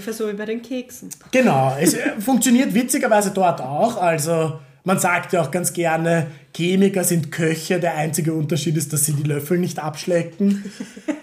[0.00, 1.10] ungefähr so wie bei den Keksen.
[1.30, 4.00] Genau, es äh, funktioniert witzigerweise dort auch.
[4.00, 7.78] Also man sagt ja auch ganz gerne, Chemiker sind Köche.
[7.78, 10.64] Der einzige Unterschied ist, dass sie die Löffel nicht abschlecken.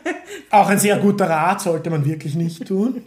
[0.51, 3.01] auch ein sehr guter Rat, sollte man wirklich nicht tun.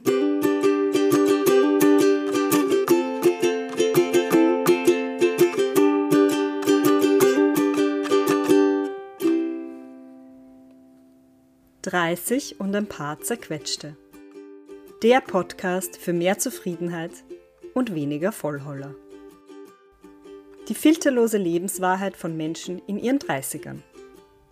[11.82, 13.96] Dreißig und ein paar zerquetschte.
[15.02, 17.12] Der Podcast für mehr Zufriedenheit
[17.72, 18.94] und weniger Vollholler.
[20.68, 23.78] Die filterlose Lebenswahrheit von Menschen in ihren 30ern.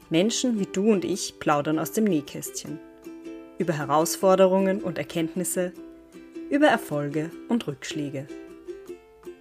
[0.08, 2.78] Menschen wie du und ich plaudern aus dem Nähkästchen.
[3.58, 5.74] Über Herausforderungen und Erkenntnisse,
[6.48, 8.26] über Erfolge und Rückschläge.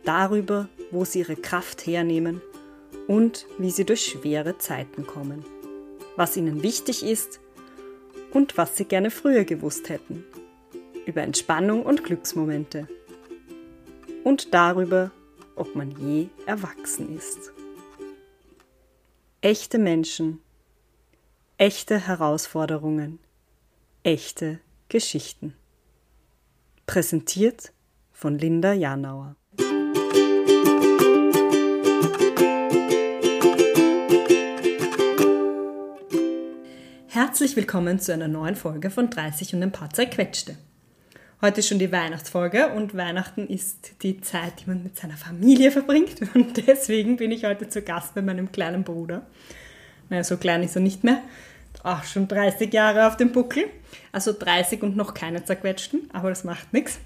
[0.04, 2.42] Darüber, wo sie ihre Kraft hernehmen
[3.08, 5.46] und wie sie durch schwere Zeiten kommen.
[6.18, 7.40] Was ihnen wichtig ist
[8.34, 10.26] und was sie gerne früher gewusst hätten.
[11.08, 12.90] Über Entspannung und Glücksmomente.
[14.26, 15.12] Und darüber,
[15.56, 17.54] ob man je erwachsen ist.
[19.40, 20.42] Echte Menschen,
[21.58, 23.20] echte Herausforderungen,
[24.04, 25.54] echte Geschichten.
[26.86, 27.72] Präsentiert
[28.12, 29.38] von Linda Janauer.
[37.08, 40.58] Herzlich willkommen zu einer neuen Folge von 30 und ein paar zerquetschte.
[41.40, 45.70] Heute ist schon die Weihnachtsfolge und Weihnachten ist die Zeit, die man mit seiner Familie
[45.70, 46.16] verbringt.
[46.34, 49.22] Und deswegen bin ich heute zu Gast bei meinem kleinen Bruder.
[50.10, 51.22] Naja, so klein ist er nicht mehr.
[51.84, 53.66] Auch schon 30 Jahre auf dem Buckel.
[54.12, 56.98] Also 30 und noch keine zerquetschten, aber das macht nichts.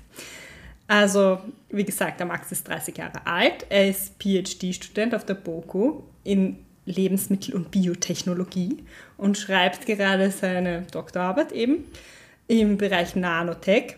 [0.87, 3.65] Also, wie gesagt, der Max ist 30 Jahre alt.
[3.67, 8.77] Er ist PhD-Student auf der BOKU in Lebensmittel- und Biotechnologie
[9.17, 11.83] und schreibt gerade seine Doktorarbeit eben
[12.47, 13.97] im Bereich Nanotech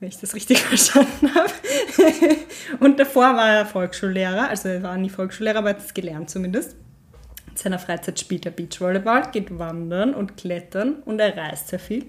[0.00, 1.52] wenn ich das richtig verstanden habe.
[2.80, 6.76] und davor war er Volksschullehrer, also er war nie Volksschullehrer, aber hat es gelernt zumindest.
[7.50, 12.06] In seiner Freizeit spielt er Beachvolleyball, geht wandern und klettern und er reist sehr viel.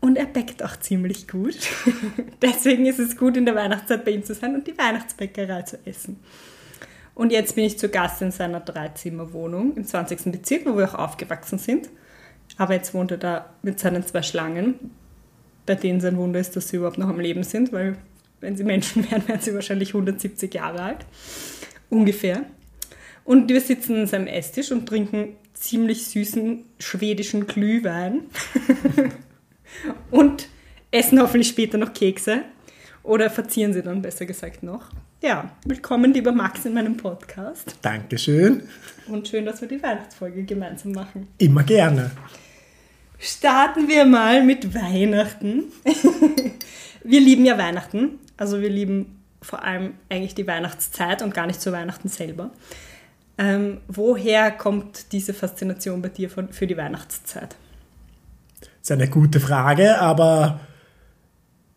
[0.00, 1.58] Und er bäckt auch ziemlich gut.
[2.42, 5.78] Deswegen ist es gut, in der Weihnachtszeit bei ihm zu sein und die Weihnachtsbäckerei zu
[5.84, 6.20] essen.
[7.14, 10.30] Und jetzt bin ich zu Gast in seiner Dreizimmerwohnung im 20.
[10.30, 11.88] Bezirk, wo wir auch aufgewachsen sind.
[12.56, 14.92] Aber jetzt wohnt er da mit seinen zwei Schlangen,
[15.68, 17.96] bei denen sein Wunder ist, dass sie überhaupt noch am Leben sind, weil
[18.40, 21.06] wenn sie Menschen wären, wären sie wahrscheinlich 170 Jahre alt.
[21.90, 22.44] Ungefähr.
[23.24, 28.22] Und wir sitzen an seinem Esstisch und trinken ziemlich süßen schwedischen Glühwein.
[30.10, 30.48] und
[30.90, 32.42] essen hoffentlich später noch Kekse.
[33.02, 34.88] Oder verzieren sie dann besser gesagt noch.
[35.20, 37.76] Ja, willkommen, lieber Max, in meinem Podcast.
[37.82, 38.62] Dankeschön.
[39.08, 41.28] Und schön, dass wir die Weihnachtsfolge gemeinsam machen.
[41.38, 42.10] Immer gerne
[43.18, 45.64] starten wir mal mit Weihnachten.
[47.04, 48.18] wir lieben ja Weihnachten.
[48.36, 52.50] Also wir lieben vor allem eigentlich die Weihnachtszeit und gar nicht zu Weihnachten selber.
[53.36, 57.56] Ähm, woher kommt diese Faszination bei dir von, für die Weihnachtszeit?
[58.60, 60.60] Das ist eine gute Frage, aber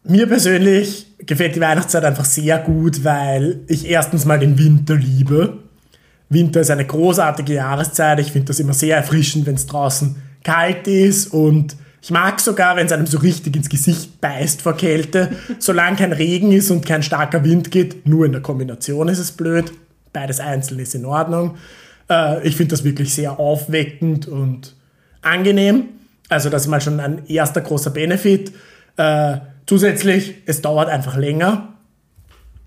[0.04, 5.60] mir persönlich gefällt die Weihnachtszeit einfach sehr gut, weil ich erstens mal den Winter liebe.
[6.30, 8.20] Winter ist eine großartige Jahreszeit.
[8.20, 12.76] Ich finde das immer sehr erfrischend, wenn es draußen kalt ist und ich mag sogar,
[12.76, 15.30] wenn es einem so richtig ins Gesicht beißt vor Kälte.
[15.60, 19.32] Solange kein Regen ist und kein starker Wind geht, nur in der Kombination ist es
[19.32, 19.72] blöd.
[20.12, 21.58] Beides einzeln ist in Ordnung.
[22.10, 24.76] Äh, ich finde das wirklich sehr aufweckend und
[25.22, 25.90] angenehm.
[26.28, 28.52] Also das ist mal schon ein erster großer Benefit.
[28.98, 29.38] Äh,
[29.68, 31.76] zusätzlich, es dauert einfach länger.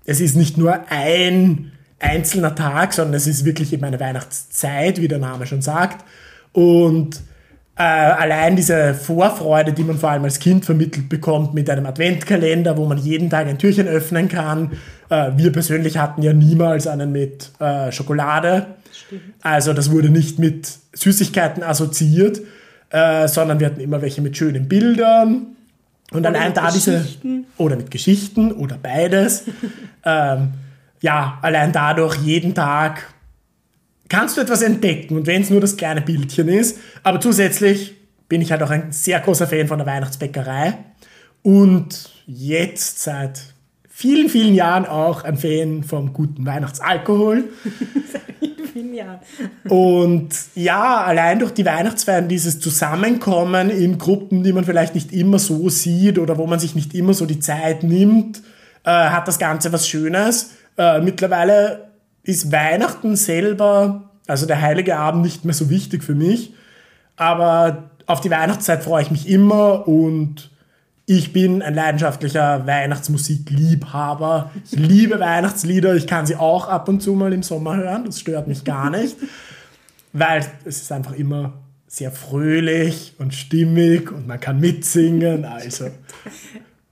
[0.05, 5.07] Es ist nicht nur ein einzelner Tag, sondern es ist wirklich eben eine Weihnachtszeit, wie
[5.09, 6.05] der Name schon sagt.
[6.53, 7.21] Und
[7.77, 12.77] äh, allein diese Vorfreude, die man vor allem als Kind vermittelt bekommt mit einem Adventkalender,
[12.77, 14.71] wo man jeden Tag ein Türchen öffnen kann.
[15.09, 18.67] Äh, wir persönlich hatten ja niemals einen mit äh, Schokolade.
[18.93, 19.21] Stimmt.
[19.41, 22.39] Also das wurde nicht mit Süßigkeiten assoziiert,
[22.91, 25.47] äh, sondern wir hatten immer welche mit schönen Bildern.
[26.11, 27.05] Und oder allein da diese.
[27.57, 29.43] Oder mit Geschichten oder beides.
[30.05, 30.53] ähm,
[31.01, 33.13] ja, allein dadurch jeden Tag
[34.09, 36.79] kannst du etwas entdecken und wenn es nur das kleine Bildchen ist.
[37.03, 37.95] Aber zusätzlich
[38.27, 40.77] bin ich halt auch ein sehr großer Fan von der Weihnachtsbäckerei
[41.43, 43.41] und jetzt seit
[43.87, 47.45] vielen, vielen Jahren auch ein Fan vom guten Weihnachtsalkohol.
[48.11, 49.19] Seit vielen, vielen Jahren.
[49.69, 55.39] Und ja, allein durch die Weihnachtsfeiern, dieses Zusammenkommen in Gruppen, die man vielleicht nicht immer
[55.39, 58.41] so sieht oder wo man sich nicht immer so die Zeit nimmt,
[58.83, 60.51] äh, hat das Ganze was Schönes.
[60.77, 61.91] Äh, mittlerweile
[62.25, 66.53] ist Weihnachten selber, also der heilige Abend, nicht mehr so wichtig für mich.
[67.15, 70.49] Aber auf die Weihnachtszeit freue ich mich immer und
[71.07, 74.51] Ich bin ein leidenschaftlicher Weihnachtsmusikliebhaber.
[74.65, 75.93] Ich liebe Weihnachtslieder.
[75.95, 78.05] Ich kann sie auch ab und zu mal im Sommer hören.
[78.05, 79.15] Das stört mich gar nicht.
[80.13, 81.53] Weil es ist einfach immer
[81.85, 85.45] sehr fröhlich und stimmig und man kann mitsingen.
[85.45, 85.91] Also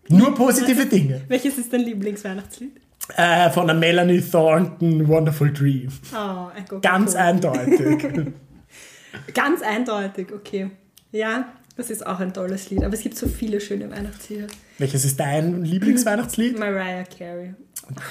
[0.10, 1.22] nur positive Dinge.
[1.28, 2.83] Welches ist dein Lieblingsweihnachtslied?
[3.18, 5.90] Äh, von der Melanie Thornton, Wonderful Dream.
[6.14, 6.80] Oh, ein Coca-Cola.
[6.82, 8.08] Ganz eindeutig.
[9.34, 10.72] Ganz eindeutig, okay.
[11.12, 12.84] Ja, das ist auch ein tolles Lied.
[12.84, 14.48] Aber es gibt so viele schöne Weihnachtslieder.
[14.80, 16.58] Welches ist dein Lieblingsweihnachtslied?
[16.60, 17.54] Mariah Carey.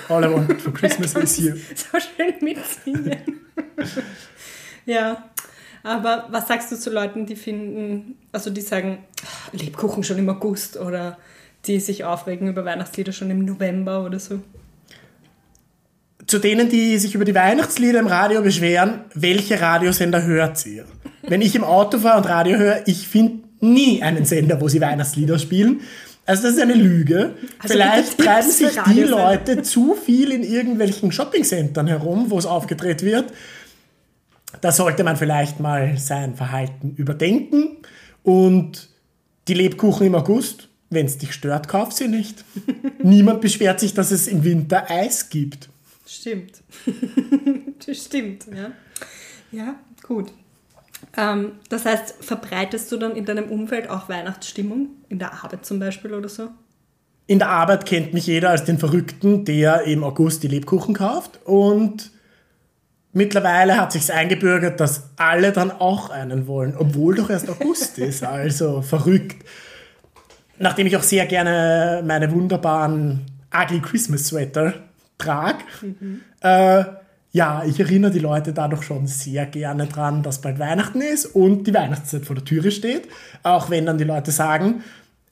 [0.08, 1.54] All I Want for Christmas is You.
[1.74, 3.40] So schön mitsingen.
[4.86, 5.24] ja.
[5.84, 10.28] Aber was sagst du zu Leuten, die finden, also die sagen, "Ah, Lebkuchen schon im
[10.28, 11.18] August oder
[11.66, 14.40] die sich aufregen über Weihnachtslieder schon im November oder so?
[16.32, 20.86] Zu denen, die sich über die Weihnachtslieder im Radio beschweren, welche Radiosender hört ihr?
[21.28, 24.80] Wenn ich im Auto fahre und Radio höre, ich finde nie einen Sender, wo sie
[24.80, 25.82] Weihnachtslieder spielen.
[26.24, 27.34] Also das ist eine Lüge.
[27.58, 29.02] Also Vielleicht treiben sich die.
[29.02, 33.26] Leute zu viel in irgendwelchen Shoppingcentern herum, wo es aufgedreht wird.
[34.62, 37.76] Da sollte man vielleicht mal sein Verhalten überdenken.
[38.22, 38.88] Und
[39.48, 42.42] die Lebkuchen im August, wenn es dich stört, kauf sie nicht.
[43.02, 45.68] Niemand beschwert sich, dass es im Winter Eis gibt.
[46.12, 46.62] Stimmt.
[47.86, 48.72] das stimmt, ja.
[49.50, 50.30] Ja, gut.
[51.16, 54.90] Ähm, das heißt, verbreitest du dann in deinem Umfeld auch Weihnachtsstimmung?
[55.08, 56.48] In der Arbeit zum Beispiel oder so?
[57.26, 61.40] In der Arbeit kennt mich jeder als den Verrückten, der im August die Lebkuchen kauft.
[61.46, 62.10] Und
[63.12, 68.22] mittlerweile hat sich's eingebürgert, dass alle dann auch einen wollen, obwohl doch erst August ist.
[68.26, 69.46] Also verrückt.
[70.58, 73.24] Nachdem ich auch sehr gerne meine wunderbaren
[73.54, 74.74] Ugly Christmas Sweater
[75.22, 75.64] trage,
[76.40, 76.84] äh,
[77.34, 81.64] ja, ich erinnere die Leute dadurch schon sehr gerne dran, dass bald Weihnachten ist und
[81.64, 83.08] die Weihnachtszeit vor der Türe steht.
[83.42, 84.84] Auch wenn dann die Leute sagen,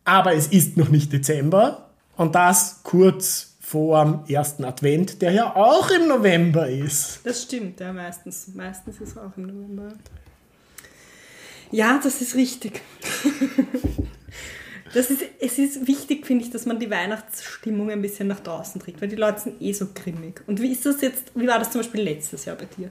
[0.04, 5.54] aber es ist noch nicht Dezember und das kurz vor dem ersten Advent, der ja
[5.54, 7.20] auch im November ist.
[7.22, 8.48] Das stimmt, ja, meistens.
[8.54, 9.93] Meistens ist es auch im November.
[11.70, 12.81] Ja, das ist richtig.
[14.92, 18.81] Das ist, es ist wichtig, finde ich, dass man die Weihnachtsstimmung ein bisschen nach draußen
[18.81, 20.42] trägt, weil die Leute sind eh so grimmig.
[20.46, 22.90] Und wie ist das jetzt, wie war das zum Beispiel letztes Jahr bei dir?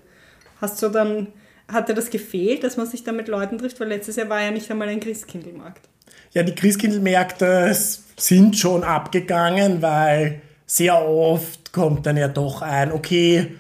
[0.62, 1.28] Hast du dann,
[1.68, 3.80] hat dir das gefehlt, dass man sich da mit Leuten trifft?
[3.80, 5.90] Weil letztes Jahr war ja nicht einmal ein Christkindlmarkt.
[6.32, 7.76] Ja, die Christkindlmärkte
[8.16, 13.56] sind schon abgegangen, weil sehr oft kommt dann ja doch ein, okay,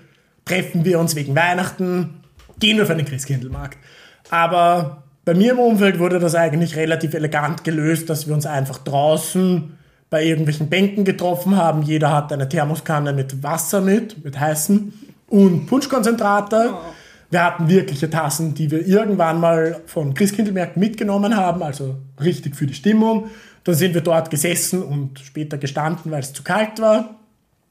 [0.45, 2.23] treffen wir uns wegen Weihnachten,
[2.59, 3.77] gehen wir für den Christkindlmarkt.
[4.29, 8.79] Aber bei mir im Umfeld wurde das eigentlich relativ elegant gelöst, dass wir uns einfach
[8.79, 9.77] draußen
[10.09, 11.83] bei irgendwelchen Bänken getroffen haben.
[11.83, 14.93] Jeder hat eine Thermoskanne mit Wasser mit, mit heißen
[15.27, 16.73] und Punschkonzentrate.
[17.29, 22.65] Wir hatten wirkliche Tassen, die wir irgendwann mal von Christkindlmärkten mitgenommen haben, also richtig für
[22.65, 23.29] die Stimmung.
[23.63, 27.19] Dann sind wir dort gesessen und später gestanden, weil es zu kalt war,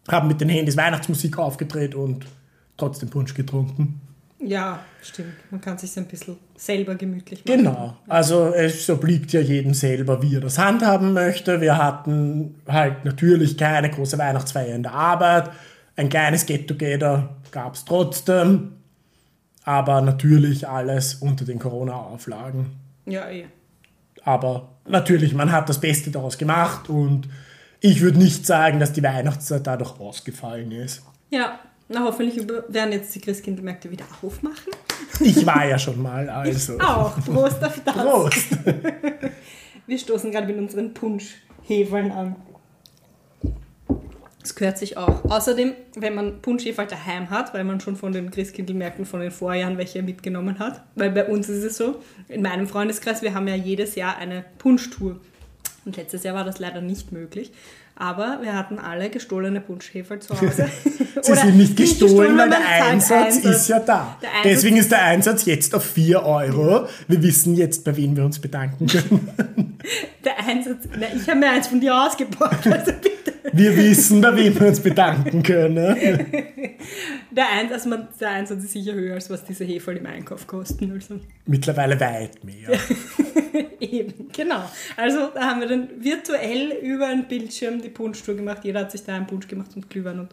[0.09, 2.25] haben mit den Handys Weihnachtsmusik aufgedreht und
[2.77, 4.01] trotzdem Punsch getrunken.
[4.41, 5.35] Ja, stimmt.
[5.51, 7.59] Man kann sich ein bisschen selber gemütlich machen.
[7.59, 7.97] Genau.
[8.07, 11.61] Also es obliegt ja jedem selber, wie er das handhaben möchte.
[11.61, 15.51] Wir hatten halt natürlich keine große Weihnachtsfeier in der Arbeit.
[15.97, 18.73] Ein kleines Get-Together gab es trotzdem.
[19.65, 22.77] Aber natürlich alles unter den Corona-Auflagen.
[23.07, 23.47] Ja, eh.
[24.23, 27.29] Aber natürlich, man hat das Beste daraus gemacht und
[27.81, 31.03] ich würde nicht sagen, dass die Weihnachtszeit dadurch ausgefallen ist.
[31.31, 34.73] Ja, na hoffentlich werden jetzt die Christkindlmärkte wieder aufmachen.
[35.21, 36.79] Ich war ja schon mal, also.
[36.79, 37.17] Auch.
[37.25, 37.95] Prost auf das.
[37.95, 38.59] Prost!
[39.87, 42.37] Wir stoßen gerade mit unseren Punschhefeln an.
[44.41, 45.25] Das gehört sich auch.
[45.25, 49.79] Außerdem, wenn man Punschheferl daheim hat, weil man schon von den Christkindlmärkten von den Vorjahren
[49.79, 53.55] welche mitgenommen hat, weil bei uns ist es so, in meinem Freundeskreis, wir haben ja
[53.55, 55.21] jedes Jahr eine Punschtour.
[55.89, 57.51] Und letztes Jahr war das leider nicht möglich.
[57.97, 60.69] Aber wir hatten alle gestohlene Punschheferl zu Hause.
[61.23, 64.19] Sie sind nicht gestohlen, weil der zahlt Einsatz, ist ja da.
[64.21, 66.87] Einsatz- Deswegen ist der Einsatz jetzt auf 4 Euro.
[67.09, 69.29] Wir wissen jetzt, bei wem wir uns bedanken können.
[70.25, 73.33] Der Einsatz, na, ich habe mir eins von dir ausgeborgt, also bitte.
[73.53, 75.97] Wir wissen, bei wem wir uns bedanken können.
[77.31, 80.93] Der Einsatz, also der Einsatz ist sicher höher, als was diese Heferl im Einkauf kosten.
[80.93, 81.21] Also.
[81.47, 82.79] Mittlerweile weit mehr.
[83.91, 84.63] Eben, genau.
[84.97, 88.65] Also da haben wir dann virtuell über einen Bildschirm die Punschtour gemacht.
[88.65, 90.31] Jeder hat sich da einen Punsch gemacht und Glühwein und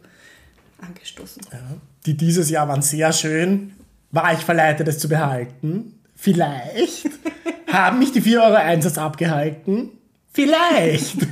[0.82, 1.42] angestoßen.
[1.52, 1.60] Ja.
[2.06, 3.74] Die dieses Jahr waren sehr schön.
[4.12, 6.00] War ich verleitet, es zu behalten?
[6.16, 7.10] Vielleicht.
[7.68, 9.92] Haben mich die 4 Euro Einsatz abgehalten?
[10.32, 11.16] Vielleicht.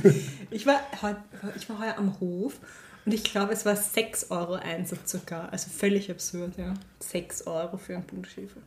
[0.50, 1.14] Ich war, heu-
[1.56, 2.60] ich war heuer am Hof
[3.04, 5.52] und ich glaube, es war 6 Euro Einsatz sogar.
[5.52, 6.74] Also völlig absurd, ja.
[7.00, 8.60] 6 Euro für einen Punschhefe.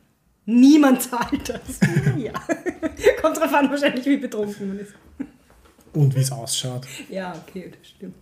[0.50, 1.78] Niemand zahlt das.
[2.16, 2.32] ja.
[3.20, 4.94] Kommt drauf an, wahrscheinlich, wie betrunken man ist.
[5.92, 6.86] und wie es ausschaut.
[7.10, 8.14] Ja, okay, das stimmt.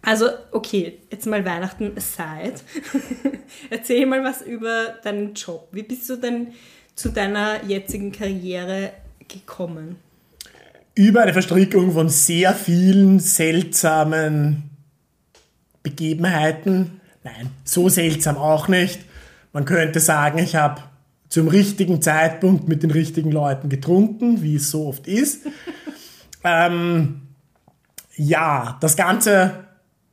[0.00, 2.54] Also, okay, jetzt mal Weihnachten aside.
[3.70, 5.66] Erzähl mal was über deinen Job.
[5.72, 6.52] Wie bist du denn
[6.94, 8.92] zu deiner jetzigen Karriere
[9.26, 9.96] gekommen?
[10.94, 14.70] Über eine Verstrickung von sehr vielen seltsamen
[15.82, 17.00] Begebenheiten.
[17.24, 19.00] Nein, so seltsam auch nicht.
[19.52, 20.80] Man könnte sagen, ich habe
[21.28, 25.46] zum richtigen Zeitpunkt mit den richtigen Leuten getrunken, wie es so oft ist.
[26.44, 27.22] ähm,
[28.16, 29.64] ja, das Ganze,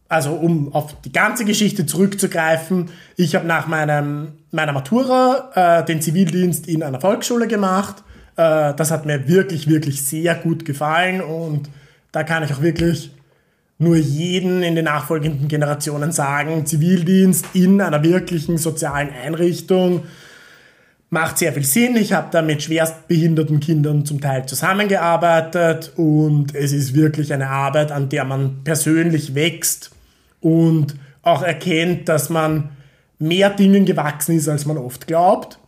[0.07, 5.51] also um auf die ganze Geschichte zurückzugreifen, ich habe nach meinem, meiner Matura
[5.81, 8.03] äh, den Zivildienst in einer Volksschule gemacht.
[8.37, 11.69] Äh, das hat mir wirklich, wirklich sehr gut gefallen und
[12.11, 13.11] da kann ich auch wirklich
[13.77, 20.03] nur jeden in den nachfolgenden Generationen sagen, Zivildienst in einer wirklichen sozialen Einrichtung
[21.11, 21.97] macht sehr viel Sinn.
[21.97, 27.91] Ich habe da mit schwerstbehinderten Kindern zum Teil zusammengearbeitet und es ist wirklich eine Arbeit,
[27.91, 29.91] an der man persönlich wächst
[30.39, 32.69] und auch erkennt, dass man
[33.19, 35.59] mehr Dingen gewachsen ist, als man oft glaubt.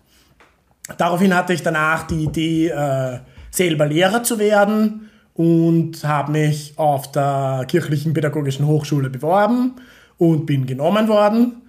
[0.97, 3.19] Daraufhin hatte ich danach die Idee, äh,
[3.51, 9.73] selber Lehrer zu werden und habe mich auf der Kirchlichen Pädagogischen Hochschule beworben
[10.17, 11.63] und bin genommen worden.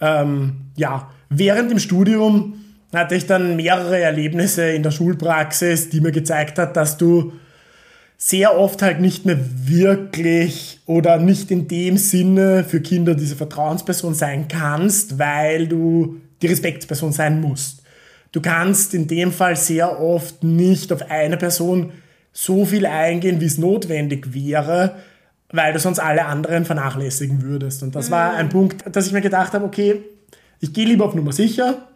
[0.00, 2.59] Ähm, ja, während dem Studium
[2.92, 7.32] hatte ich dann mehrere Erlebnisse in der Schulpraxis, die mir gezeigt hat, dass du
[8.16, 14.14] sehr oft halt nicht mehr wirklich oder nicht in dem Sinne für Kinder diese Vertrauensperson
[14.14, 17.82] sein kannst, weil du die Respektsperson sein musst.
[18.32, 21.92] Du kannst in dem Fall sehr oft nicht auf eine Person
[22.32, 24.96] so viel eingehen, wie es notwendig wäre,
[25.50, 27.82] weil du sonst alle anderen vernachlässigen würdest.
[27.82, 28.12] Und das mhm.
[28.12, 30.02] war ein Punkt, dass ich mir gedacht habe, okay,
[30.60, 31.88] ich gehe lieber auf Nummer sicher,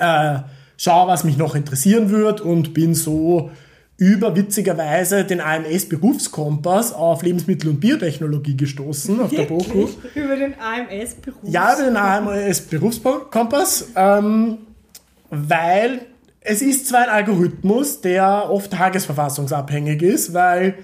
[0.00, 0.40] äh,
[0.76, 3.50] schau, was mich noch interessieren wird und bin so
[4.00, 9.48] über witzigerweise den AMS Berufskompass auf Lebensmittel- und Biotechnologie gestoßen auf Wirklich?
[9.48, 9.88] der BOKU.
[10.14, 11.52] Über den AMS Berufskompass?
[11.52, 14.58] Ja, über den AMS Berufskompass, ähm,
[15.28, 16.00] weil
[16.40, 20.76] es ist zwar ein Algorithmus, der oft tagesverfassungsabhängig ist, weil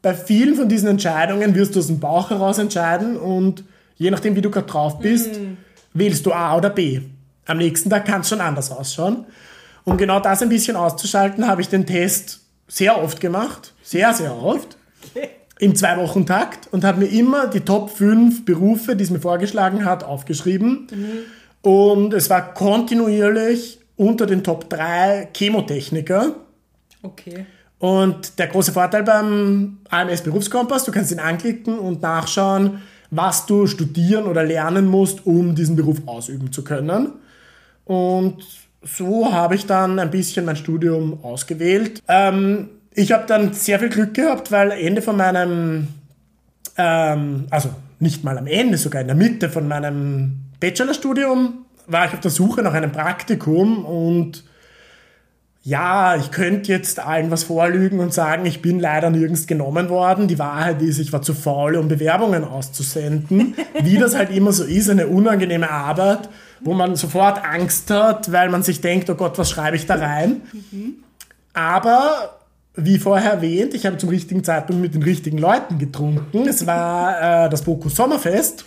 [0.00, 3.64] bei vielen von diesen Entscheidungen wirst du aus dem Bauch heraus entscheiden und
[3.96, 5.56] je nachdem, wie du gerade drauf bist, mhm.
[5.94, 7.00] wählst du A oder B.
[7.46, 9.26] Am nächsten Tag kann es schon anders ausschauen.
[9.84, 13.74] Um genau das ein bisschen auszuschalten, habe ich den Test sehr oft gemacht.
[13.82, 14.76] Sehr, sehr oft.
[15.58, 20.02] Im Zwei-Wochen-Takt und habe mir immer die Top 5 Berufe, die es mir vorgeschlagen hat,
[20.04, 20.86] aufgeschrieben.
[20.90, 21.70] Mhm.
[21.70, 26.34] Und es war kontinuierlich unter den Top 3 Chemotechniker.
[27.02, 27.46] Okay.
[27.78, 33.66] Und der große Vorteil beim AMS Berufskompass, du kannst ihn anklicken und nachschauen, was du
[33.66, 37.12] studieren oder lernen musst, um diesen Beruf ausüben zu können.
[37.84, 38.44] Und
[38.82, 42.02] so habe ich dann ein bisschen mein Studium ausgewählt.
[42.08, 45.88] Ähm, ich habe dann sehr viel Glück gehabt, weil Ende von meinem,
[46.76, 47.70] ähm, also
[48.00, 52.30] nicht mal am Ende, sogar in der Mitte von meinem Bachelorstudium, war ich auf der
[52.30, 54.44] Suche nach einem Praktikum und
[55.64, 60.26] ja, ich könnte jetzt allen was vorlügen und sagen, ich bin leider nirgends genommen worden.
[60.26, 63.54] Die Wahrheit ist, ich war zu faul, um Bewerbungen auszusenden.
[63.80, 66.28] Wie das halt immer so ist, eine unangenehme Arbeit,
[66.64, 69.96] wo man sofort Angst hat, weil man sich denkt, oh Gott, was schreibe ich da
[69.96, 70.42] rein?
[71.52, 72.38] Aber
[72.74, 76.48] wie vorher erwähnt, ich habe zum richtigen Zeitpunkt mit den richtigen Leuten getrunken.
[76.48, 78.64] Es war äh, das Boku Sommerfest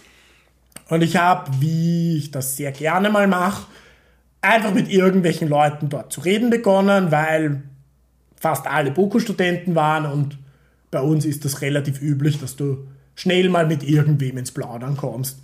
[0.90, 3.66] und ich habe, wie ich das sehr gerne mal mache,
[4.42, 7.64] einfach mit irgendwelchen Leuten dort zu reden begonnen, weil
[8.36, 10.38] fast alle Boku-Studenten waren und
[10.92, 15.40] bei uns ist das relativ üblich, dass du schnell mal mit irgendwem ins Plaudern kommst.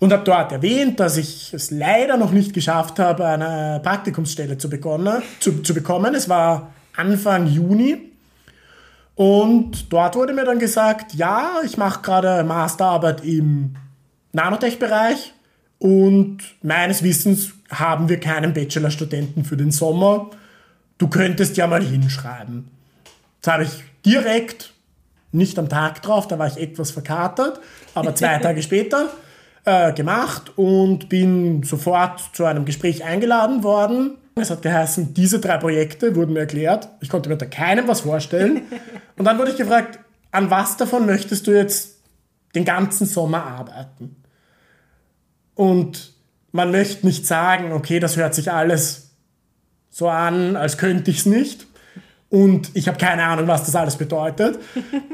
[0.00, 4.68] Und habe dort erwähnt, dass ich es leider noch nicht geschafft habe, eine Praktikumsstelle zu,
[4.68, 6.14] begonnen, zu, zu bekommen.
[6.14, 8.10] Es war Anfang Juni.
[9.14, 13.76] Und dort wurde mir dann gesagt, ja, ich mache gerade Masterarbeit im
[14.32, 15.32] Nanotech-Bereich
[15.78, 20.30] und meines Wissens haben wir keinen Bachelorstudenten für den Sommer.
[20.98, 22.68] Du könntest ja mal hinschreiben.
[23.40, 24.72] Das habe ich direkt,
[25.30, 27.60] nicht am Tag drauf, da war ich etwas verkatert,
[27.94, 29.10] aber zwei Tage später
[29.64, 34.18] äh, gemacht und bin sofort zu einem Gespräch eingeladen worden.
[34.36, 36.88] Es hat geheißen, diese drei Projekte wurden mir erklärt.
[37.00, 38.62] Ich konnte mir da keinem was vorstellen.
[39.16, 40.00] Und dann wurde ich gefragt,
[40.32, 42.00] an was davon möchtest du jetzt
[42.56, 44.16] den ganzen Sommer arbeiten?
[45.54, 46.14] Und
[46.50, 49.10] man möchte nicht sagen, okay, das hört sich alles
[49.90, 51.66] so an, als könnte ich es nicht.
[52.34, 54.58] Und ich habe keine Ahnung, was das alles bedeutet.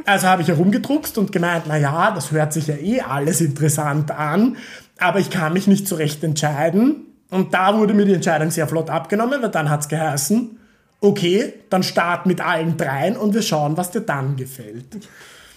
[0.07, 4.11] Also habe ich herumgedruckst und gemeint, na ja, das hört sich ja eh alles interessant
[4.11, 4.57] an,
[4.99, 7.05] aber ich kann mich nicht so recht entscheiden.
[7.29, 10.59] Und da wurde mir die Entscheidung sehr flott abgenommen, weil dann hat es geheißen,
[11.03, 14.87] okay, dann start mit allen dreien und wir schauen, was dir dann gefällt.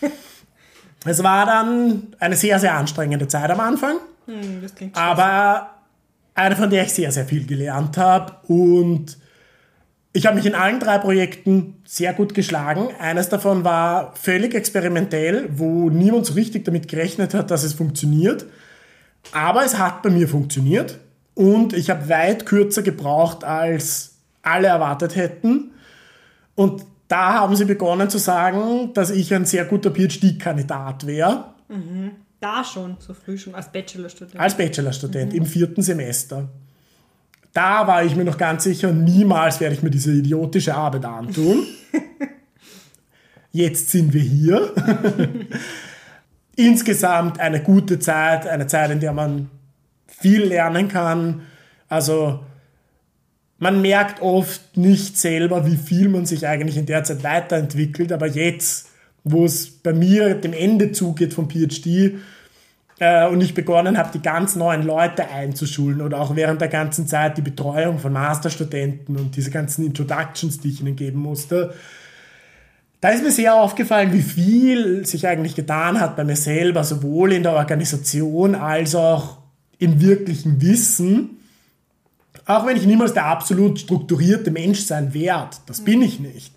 [1.05, 5.69] es war dann eine sehr, sehr anstrengende Zeit am Anfang, Hm, aber
[6.35, 9.17] eine, von der ich sehr, sehr viel gelernt habe und
[10.13, 12.89] ich habe mich in allen drei Projekten sehr gut geschlagen.
[12.99, 18.45] Eines davon war völlig experimentell, wo niemand so richtig damit gerechnet hat, dass es funktioniert.
[19.31, 20.99] Aber es hat bei mir funktioniert
[21.33, 25.71] und ich habe weit kürzer gebraucht, als alle erwartet hätten.
[26.55, 31.53] Und da haben sie begonnen zu sagen, dass ich ein sehr guter PhD-Kandidat wäre,
[32.39, 34.39] Da schon, so früh schon, als Bachelorstudent.
[34.39, 36.49] als Bachelorstudent im vierten Semester.
[37.53, 41.67] Da war ich mir noch ganz sicher, niemals werde ich mir diese idiotische Arbeit antun.
[43.51, 44.73] Jetzt sind wir hier.
[46.55, 49.51] Insgesamt eine gute Zeit, eine Zeit, in der man
[50.07, 51.43] viel lernen kann.
[51.87, 52.39] Also
[53.59, 58.27] man merkt oft nicht selber, wie viel man sich eigentlich in der Zeit weiterentwickelt, aber
[58.27, 58.89] jetzt,
[59.23, 62.15] wo es bei mir dem Ende zugeht vom PhD
[62.99, 67.07] äh, und ich begonnen habe, die ganz neuen Leute einzuschulen oder auch während der ganzen
[67.07, 71.73] Zeit die Betreuung von Masterstudenten und diese ganzen Introductions, die ich ihnen geben musste,
[73.03, 77.33] da ist mir sehr aufgefallen, wie viel sich eigentlich getan hat bei mir selber, sowohl
[77.33, 79.39] in der Organisation als auch
[79.77, 81.31] im wirklichen Wissen.
[82.45, 85.57] Auch wenn ich niemals der absolut strukturierte Mensch sein werde.
[85.65, 86.53] Das bin ich nicht.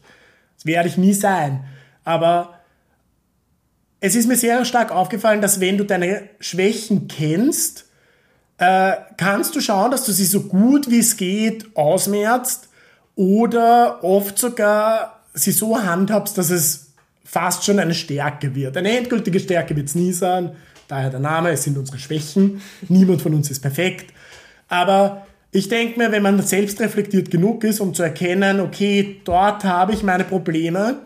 [0.57, 1.65] Das werde ich nie sein.
[2.05, 2.56] Aber
[4.07, 7.87] es ist mir sehr stark aufgefallen, dass wenn du deine Schwächen kennst,
[8.59, 12.69] äh, kannst du schauen, dass du sie so gut wie es geht ausmerzt
[13.17, 16.93] oder oft sogar sie so handhabst, dass es
[17.25, 18.77] fast schon eine Stärke wird.
[18.77, 20.53] Eine endgültige Stärke wird es nie sein,
[20.87, 22.63] daher der Name, es sind unsere Schwächen.
[22.89, 24.15] Niemand von uns ist perfekt.
[24.69, 29.65] Aber ich denke mir, wenn man selbst reflektiert genug ist, um zu erkennen, okay, dort
[29.65, 30.99] habe ich meine Probleme,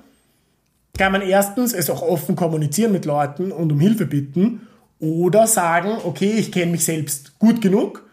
[1.01, 5.97] kann man erstens es auch offen kommunizieren mit Leuten und um Hilfe bitten oder sagen,
[6.05, 8.07] okay, ich kenne mich selbst gut genug.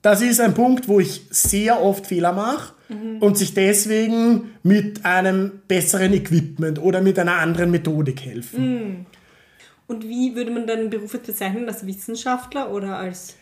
[0.00, 2.72] Das ist ein Punkt, wo ich sehr oft Fehler mache
[3.18, 9.06] und sich deswegen mit einem besseren Equipment oder mit einer anderen Methodik helfen.
[9.88, 11.66] Und wie würde man deinen Beruf jetzt bezeichnen?
[11.66, 13.34] Als Wissenschaftler oder als.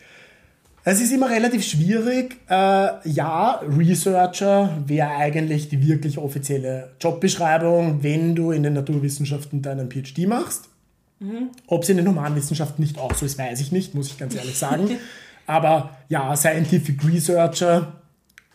[0.84, 2.38] Es ist immer relativ schwierig.
[2.48, 9.90] Äh, ja, Researcher wäre eigentlich die wirklich offizielle Jobbeschreibung, wenn du in den Naturwissenschaften deinen
[9.90, 10.68] PhD machst.
[11.66, 14.34] Ob es in den Humanwissenschaften nicht auch so ist, weiß ich nicht, muss ich ganz
[14.34, 14.90] ehrlich sagen.
[15.46, 17.92] Aber ja, Scientific Researcher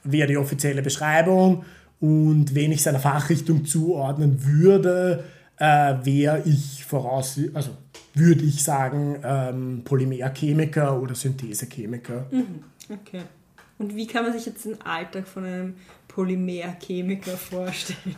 [0.04, 1.64] wäre die offizielle Beschreibung.
[2.00, 5.24] Und wenn ich seiner Fachrichtung zuordnen würde,
[5.58, 7.72] äh, wäre ich voraus, also
[8.14, 12.26] würde ich sagen, ähm, Polymerchemiker oder Synthesechemiker.
[12.90, 13.22] Okay.
[13.78, 15.76] Und wie kann man sich jetzt den Alltag von einem
[16.08, 18.16] Polymerchemiker vorstellen?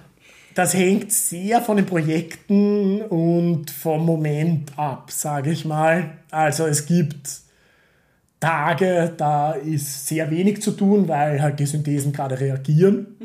[0.55, 6.17] Das hängt sehr von den Projekten und vom Moment ab, sage ich mal.
[6.31, 7.29] Also es gibt
[8.39, 13.17] Tage, da ist sehr wenig zu tun, weil halt die Synthesen gerade reagieren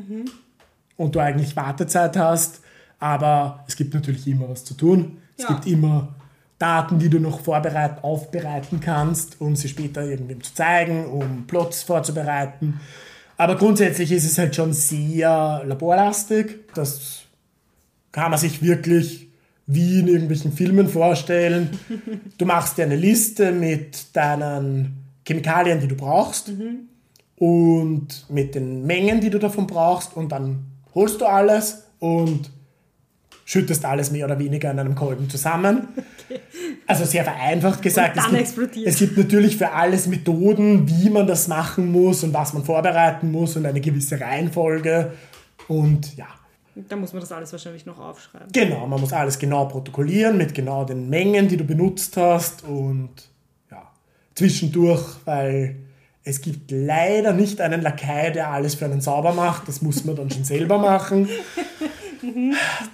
[0.96, 2.60] und du eigentlich Wartezeit hast.
[3.04, 5.18] Aber es gibt natürlich immer was zu tun.
[5.36, 5.50] Es Ja.
[5.50, 6.14] gibt immer
[6.58, 11.82] Daten, die du noch vorbereiten, aufbereiten kannst, um sie später irgendwem zu zeigen, um Plots
[11.82, 12.80] vorzubereiten.
[13.36, 16.60] Aber grundsätzlich ist es halt schon sehr laborlastig.
[16.74, 17.24] Das
[18.10, 19.28] kann man sich wirklich
[19.66, 21.78] wie in irgendwelchen Filmen vorstellen.
[22.38, 26.50] Du machst dir eine Liste mit deinen Chemikalien, die du brauchst
[27.36, 30.64] und mit den Mengen, die du davon brauchst und dann
[30.94, 32.50] holst du alles und
[33.54, 35.86] schüttest alles mehr oder weniger in einem Kolben zusammen.
[36.88, 38.16] Also sehr vereinfacht gesagt.
[38.16, 42.52] Es, gibt, es gibt natürlich für alles Methoden, wie man das machen muss und was
[42.52, 45.12] man vorbereiten muss und eine gewisse Reihenfolge.
[45.68, 46.26] Und ja,
[46.88, 48.48] Da muss man das alles wahrscheinlich noch aufschreiben.
[48.52, 53.10] genau, man muss alles genau protokollieren mit genau den Mengen, die du benutzt hast und
[53.70, 53.84] ja,
[54.34, 55.76] zwischendurch, weil
[56.24, 59.68] es gibt leider nicht einen Lakai, der alles für einen sauber macht.
[59.68, 61.28] Das muss man dann schon selber machen.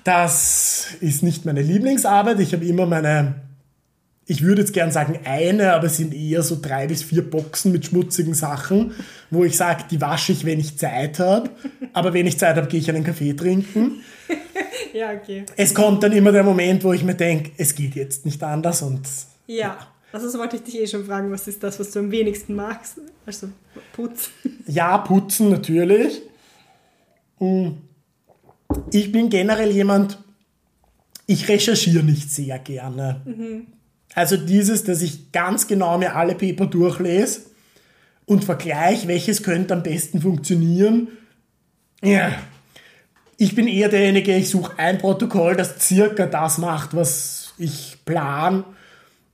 [0.05, 2.41] Das ist nicht meine Lieblingsarbeit.
[2.41, 3.35] Ich habe immer meine,
[4.27, 7.73] ich würde jetzt gern sagen eine, aber es sind eher so drei bis vier Boxen
[7.73, 8.93] mit schmutzigen Sachen,
[9.31, 11.51] wo ich sage, die wasche ich, wenn ich Zeit habe.
[11.93, 14.03] Aber wenn ich Zeit habe, gehe ich einen Kaffee trinken.
[14.93, 15.45] Ja, okay.
[15.57, 18.83] Es kommt dann immer der Moment, wo ich mir denke, es geht jetzt nicht anders
[18.83, 19.03] und
[19.47, 19.79] Ja.
[20.13, 23.01] Also wollte ich dich eh schon fragen, was ist das, was du am wenigsten magst?
[23.25, 23.49] Also
[23.93, 24.31] Putz.
[24.67, 26.23] Ja, putzen natürlich.
[27.39, 27.69] Mm.
[28.91, 30.19] Ich bin generell jemand,
[31.27, 33.23] ich recherchiere nicht sehr gerne.
[34.15, 37.43] Also dieses, dass ich ganz genau mir alle Paper durchlese
[38.27, 41.09] und vergleiche, welches könnte am besten funktionieren.
[42.03, 42.33] Ja,
[43.37, 48.65] ich bin eher derjenige, ich suche ein Protokoll, das circa das macht, was ich plan.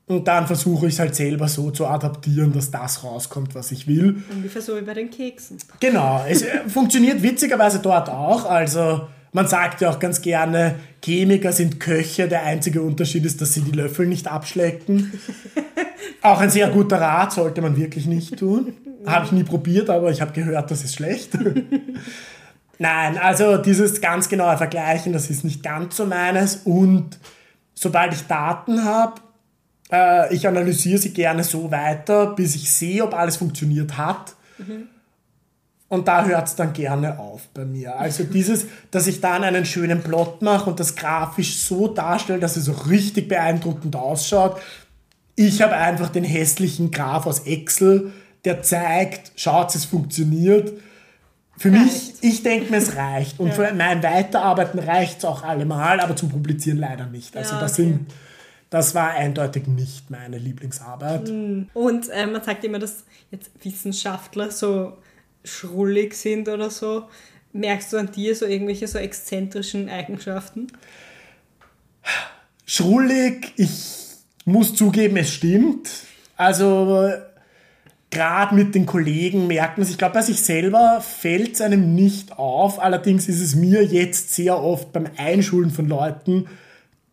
[0.07, 3.89] Und dann versuche ich es halt selber so zu adaptieren, dass das rauskommt, was ich
[3.89, 4.23] will.
[4.33, 5.59] Ungefähr so wie bei den Keksen.
[5.81, 8.45] Genau, es äh, funktioniert witzigerweise dort auch.
[8.45, 12.27] Also man sagt ja auch ganz gerne, Chemiker sind Köche.
[12.27, 15.13] Der einzige Unterschied ist, dass sie die Löffel nicht abschlecken.
[16.23, 18.73] auch ein sehr guter Rat, sollte man wirklich nicht tun.
[19.05, 21.37] Habe ich nie probiert, aber ich habe gehört, das ist schlecht.
[22.79, 26.63] Nein, also dieses ganz genaue Vergleichen, das ist nicht ganz so meines.
[26.65, 27.19] Und
[27.75, 29.21] sobald ich Daten habe,
[29.93, 34.35] äh, ich analysiere sie gerne so weiter, bis ich sehe, ob alles funktioniert hat.
[34.57, 34.89] Mhm.
[35.89, 37.97] Und da hört es dann gerne auf bei mir.
[37.97, 42.57] Also dieses, dass ich dann einen schönen Plot mache und das grafisch so darstelle, dass
[42.57, 44.61] es auch richtig beeindruckend ausschaut.
[45.37, 48.13] Ich habe einfach den hässlichen Graph aus Excel,
[48.45, 50.73] der zeigt, schaut, es funktioniert.
[51.57, 51.85] Für reicht.
[51.85, 53.39] mich, ich denke mir, es reicht.
[53.39, 53.55] Und ja.
[53.55, 57.37] für mein Weiterarbeiten reicht es auch allemal, aber zum Publizieren leider nicht.
[57.37, 58.13] Also ja, das, sind,
[58.71, 61.29] das war eindeutig nicht meine Lieblingsarbeit.
[61.29, 61.69] Hm.
[61.75, 64.95] Und äh, man sagt immer, dass jetzt Wissenschaftler so
[65.47, 67.05] schrullig sind oder so.
[67.53, 70.67] Merkst du an dir so irgendwelche so exzentrischen Eigenschaften?
[72.67, 73.71] Schrullig, ich
[74.45, 75.89] muss zugeben, es stimmt.
[76.37, 77.13] Also
[78.11, 79.91] gerade mit den Kollegen merkt man es.
[79.91, 82.79] Ich glaube, bei sich selber fällt es einem nicht auf.
[82.79, 86.47] Allerdings ist es mir jetzt sehr oft beim Einschulen von Leuten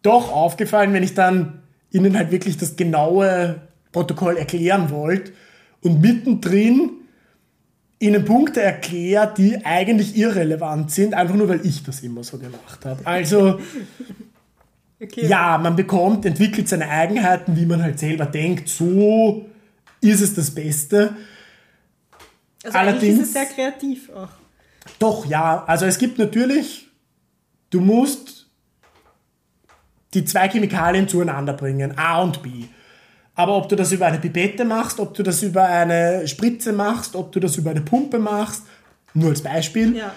[0.02, 5.32] doch aufgefallen, wenn ich dann ihnen halt wirklich das genaue Protokoll erklären wollte
[5.82, 6.90] und mittendrin
[8.04, 12.86] ihnen Punkte erklärt, die eigentlich irrelevant sind, einfach nur weil ich das immer so gemacht
[12.86, 13.06] habe.
[13.06, 13.60] Also
[15.02, 15.26] okay.
[15.26, 19.46] ja, man bekommt, entwickelt seine Eigenheiten, wie man halt selber denkt, so
[20.02, 21.16] ist es das Beste.
[22.64, 24.30] Also Allerdings, ist es sehr kreativ auch.
[25.00, 25.64] Doch, ja.
[25.66, 26.90] Also es gibt natürlich,
[27.70, 28.50] du musst
[30.14, 32.66] die zwei Chemikalien zueinander bringen, A und B.
[33.36, 37.16] Aber ob du das über eine Pipette machst, ob du das über eine Spritze machst,
[37.16, 38.64] ob du das über eine Pumpe machst,
[39.16, 40.12] nur als Beispiel, ja.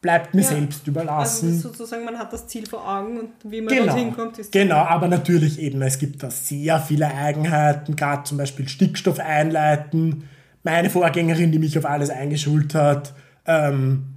[0.00, 0.48] bleibt mir ja.
[0.48, 1.50] selbst überlassen.
[1.50, 3.86] Also sozusagen, man hat das Ziel vor Augen und wie man genau.
[3.86, 8.38] dorthin kommt, ist Genau, aber natürlich eben, es gibt da sehr viele Eigenheiten, gerade zum
[8.38, 10.28] Beispiel Stickstoff einleiten.
[10.64, 13.14] Meine Vorgängerin, die mich auf alles eingeschult hat,
[13.46, 14.09] ähm,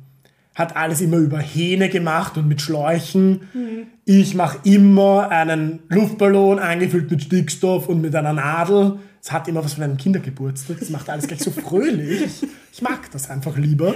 [0.56, 3.48] hat alles immer über Hähne gemacht und mit Schläuchen.
[3.54, 3.88] Mhm.
[4.06, 9.00] Ich mache immer einen Luftballon angefüllt mit Stickstoff und mit einer Nadel.
[9.22, 10.80] Es hat immer was von einem Kindergeburtstag.
[10.80, 12.44] Das macht alles gleich so fröhlich.
[12.72, 13.94] Ich mag das einfach lieber.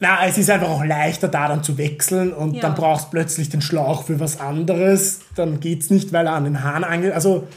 [0.00, 2.60] Na, es ist einfach auch leichter, da dann zu wechseln und ja.
[2.60, 5.20] dann brauchst du plötzlich den Schlauch für was anderes.
[5.34, 7.12] Dann geht es nicht, weil er an den Hahn angeht.
[7.12, 7.48] Also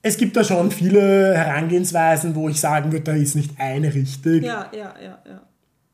[0.00, 4.44] es gibt da schon viele Herangehensweisen, wo ich sagen würde, da ist nicht eine richtig.
[4.44, 5.40] Ja, ja, ja, ja.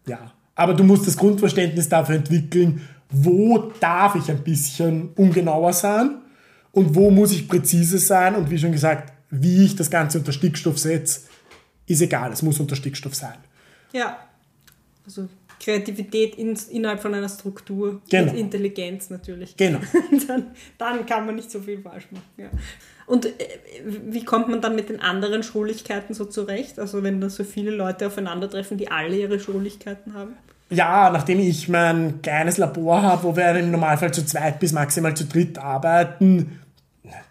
[0.07, 0.33] Ja.
[0.55, 6.17] Aber du musst das Grundverständnis dafür entwickeln, wo darf ich ein bisschen ungenauer sein
[6.73, 8.35] und wo muss ich präzise sein.
[8.35, 11.21] Und wie schon gesagt, wie ich das Ganze unter Stickstoff setze,
[11.87, 13.37] ist egal, es muss unter Stickstoff sein.
[13.93, 14.19] Ja,
[15.05, 15.29] also
[15.65, 18.31] Kreativität in, innerhalb von einer Struktur genau.
[18.31, 19.57] und Intelligenz natürlich.
[19.57, 19.79] Genau.
[20.29, 22.25] dann, dann kann man nicht so viel falsch machen.
[22.37, 22.51] Ja.
[23.07, 23.33] Und äh,
[24.07, 26.79] wie kommt man dann mit den anderen Schuldigkeiten so zurecht?
[26.79, 30.35] Also wenn da so viele Leute aufeinandertreffen, die alle ihre Schuldigkeiten haben?
[30.69, 35.17] Ja, nachdem ich mein kleines Labor habe, wo wir im Normalfall zu zweit bis maximal
[35.17, 36.61] zu dritt arbeiten,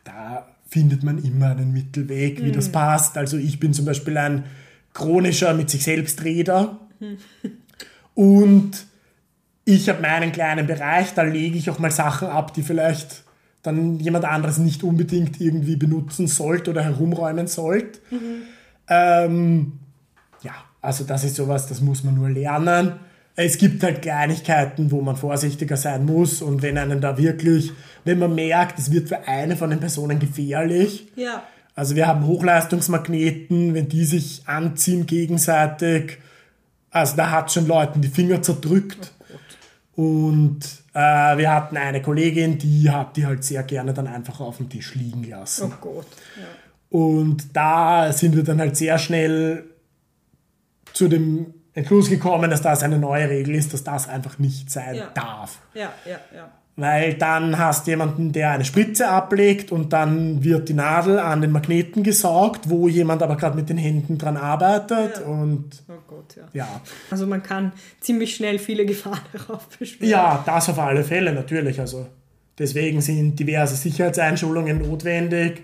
[0.03, 2.53] da findet man immer einen Mittelweg, wie mhm.
[2.53, 3.15] das passt.
[3.15, 4.45] Also ich bin zum Beispiel ein
[4.93, 6.79] chronischer mit sich selbst Reder.
[8.15, 8.85] Und
[9.65, 13.23] ich habe meinen kleinen Bereich, da lege ich auch mal Sachen ab, die vielleicht
[13.63, 17.99] dann jemand anderes nicht unbedingt irgendwie benutzen sollte oder herumräumen sollte.
[18.11, 18.43] Mhm.
[18.89, 19.71] Ähm,
[20.41, 22.93] ja, also das ist sowas, das muss man nur lernen.
[23.35, 27.71] Es gibt halt Kleinigkeiten, wo man vorsichtiger sein muss und wenn einen da wirklich,
[28.03, 31.07] wenn man merkt, es wird für eine von den Personen gefährlich.
[31.15, 31.43] Ja.
[31.73, 36.19] Also wir haben Hochleistungsmagneten, wenn die sich anziehen gegenseitig,
[36.93, 39.11] also da hat schon Leuten die Finger zerdrückt.
[39.95, 40.59] Oh und
[40.93, 40.99] äh,
[41.37, 44.95] wir hatten eine Kollegin, die hat die halt sehr gerne dann einfach auf dem Tisch
[44.95, 45.71] liegen lassen.
[45.73, 46.07] Oh Gott.
[46.37, 46.47] Ja.
[46.97, 49.65] Und da sind wir dann halt sehr schnell
[50.93, 54.95] zu dem Entschluss gekommen, dass das eine neue Regel ist, dass das einfach nicht sein
[54.95, 55.09] ja.
[55.13, 55.59] darf.
[55.73, 56.51] Ja, ja, ja.
[56.75, 61.41] Weil dann hast du jemanden, der eine Spritze ablegt und dann wird die Nadel an
[61.41, 65.19] den Magneten gesaugt, wo jemand aber gerade mit den Händen dran arbeitet.
[65.19, 65.25] Ja.
[65.25, 66.43] Und oh Gott, ja.
[66.53, 66.81] ja.
[67.11, 70.09] Also man kann ziemlich schnell viele Gefahren darauf beschwören.
[70.09, 71.79] Ja, das auf alle Fälle natürlich.
[71.79, 72.07] Also
[72.57, 75.61] deswegen sind diverse Sicherheitseinschulungen notwendig.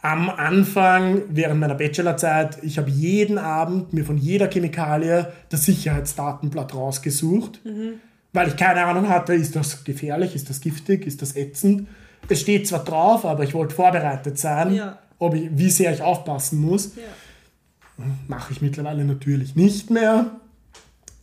[0.00, 6.72] Am Anfang, während meiner Bachelorzeit, ich habe jeden Abend mir von jeder Chemikalie das Sicherheitsdatenblatt
[6.72, 7.64] rausgesucht.
[7.64, 7.94] Mhm
[8.36, 11.88] weil ich keine Ahnung hatte, ist das gefährlich, ist das giftig, ist das ätzend.
[12.28, 14.98] Es steht zwar drauf, aber ich wollte vorbereitet sein, Ja.
[15.18, 16.94] ob ich, wie sehr ich aufpassen muss.
[16.96, 18.04] Ja.
[18.28, 20.26] Mache ich mittlerweile natürlich nicht mehr.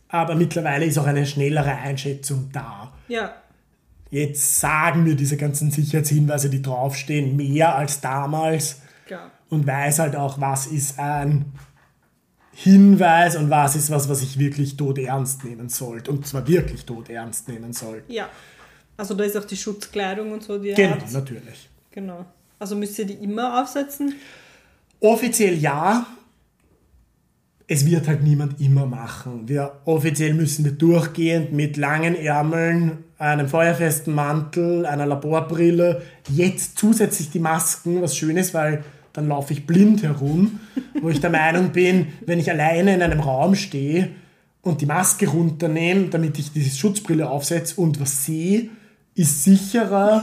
[0.08, 2.92] Aber mittlerweile ist auch eine schnellere Einschätzung da.
[3.08, 3.32] Ja.
[4.10, 8.80] Jetzt sagen mir diese ganzen Sicherheitshinweise, die draufstehen, mehr als damals
[9.50, 11.46] und weiß halt auch, was ist ein
[12.54, 16.10] Hinweis und was ist was, was ich wirklich tot ernst nehmen sollte.
[16.10, 18.12] Und zwar wirklich tot ernst nehmen sollte.
[18.12, 18.28] Ja.
[18.96, 21.12] Also da ist auch die Schutzkleidung und so, die ihr Genau, habt.
[21.12, 21.68] natürlich.
[21.90, 22.24] Genau.
[22.58, 24.14] Also müsst ihr die immer aufsetzen?
[25.00, 26.06] Offiziell ja.
[27.66, 29.48] Es wird halt niemand immer machen.
[29.48, 37.30] Wir offiziell müssen wir durchgehend mit langen Ärmeln, einem feuerfesten Mantel, einer Laborbrille, jetzt zusätzlich
[37.30, 40.60] die Masken, was schön ist, weil dann laufe ich blind herum,
[41.00, 44.10] wo ich der Meinung bin, wenn ich alleine in einem Raum stehe
[44.60, 48.68] und die Maske runternehme, damit ich diese Schutzbrille aufsetze und was sehe,
[49.14, 50.20] ist sicherer,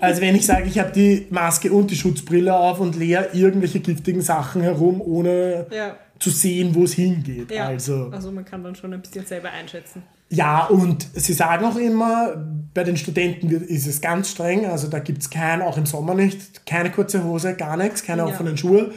[0.00, 3.80] als wenn ich sage, ich habe die Maske und die Schutzbrille auf und leere irgendwelche
[3.80, 5.96] giftigen Sachen herum, ohne Ja.
[6.18, 7.50] zu sehen, wo es hingeht.
[7.50, 7.68] Ja.
[7.68, 10.02] Also, also man kann dann schon ein bisschen selber einschätzen.
[10.30, 12.34] Ja, und sie sagen auch immer,
[12.74, 16.14] bei den Studenten ist es ganz streng, also da gibt es kein, auch im Sommer
[16.14, 18.28] nicht, keine kurze Hose, gar nichts, keine Ja.
[18.28, 18.92] offenen Schuhe.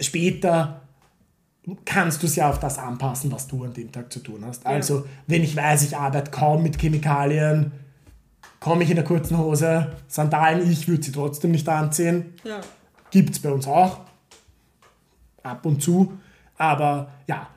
[0.00, 0.82] Später
[1.84, 4.66] kannst du es ja auf das anpassen, was du an dem Tag zu tun hast.
[4.66, 7.72] Also, wenn ich weiß, ich arbeite kaum mit Chemikalien,
[8.60, 12.34] komme ich in der kurzen Hose, Sandalen, ich würde sie trotzdem nicht anziehen.
[12.44, 12.60] Ja.
[13.10, 14.00] Gibt es bei uns auch.
[15.42, 16.12] Ab und zu.
[16.58, 17.48] Aber ja,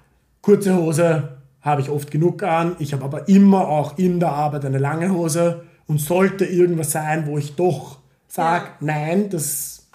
[0.41, 2.75] kurze Hose habe ich oft genug an.
[2.79, 5.63] Ich habe aber immer auch in der Arbeit eine lange Hose.
[5.87, 8.71] Und sollte irgendwas sein, wo ich doch sage, Ja.
[8.81, 9.87] nein, das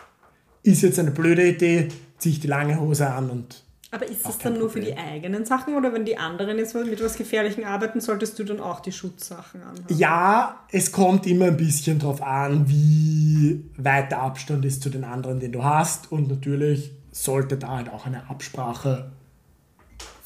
[0.64, 4.38] ist jetzt eine blöde Idee, ziehe ich die lange Hose an und Aber ist das
[4.38, 8.00] dann nur für die eigenen Sachen oder wenn die anderen jetzt mit was Gefährlichem arbeiten,
[8.00, 9.84] solltest du dann auch die Schutzsachen anhaben?
[9.96, 15.04] Ja, es kommt immer ein bisschen drauf an, wie weit der Abstand ist zu den
[15.04, 16.10] anderen, den du hast.
[16.10, 19.12] Und natürlich sollte da halt auch eine Absprache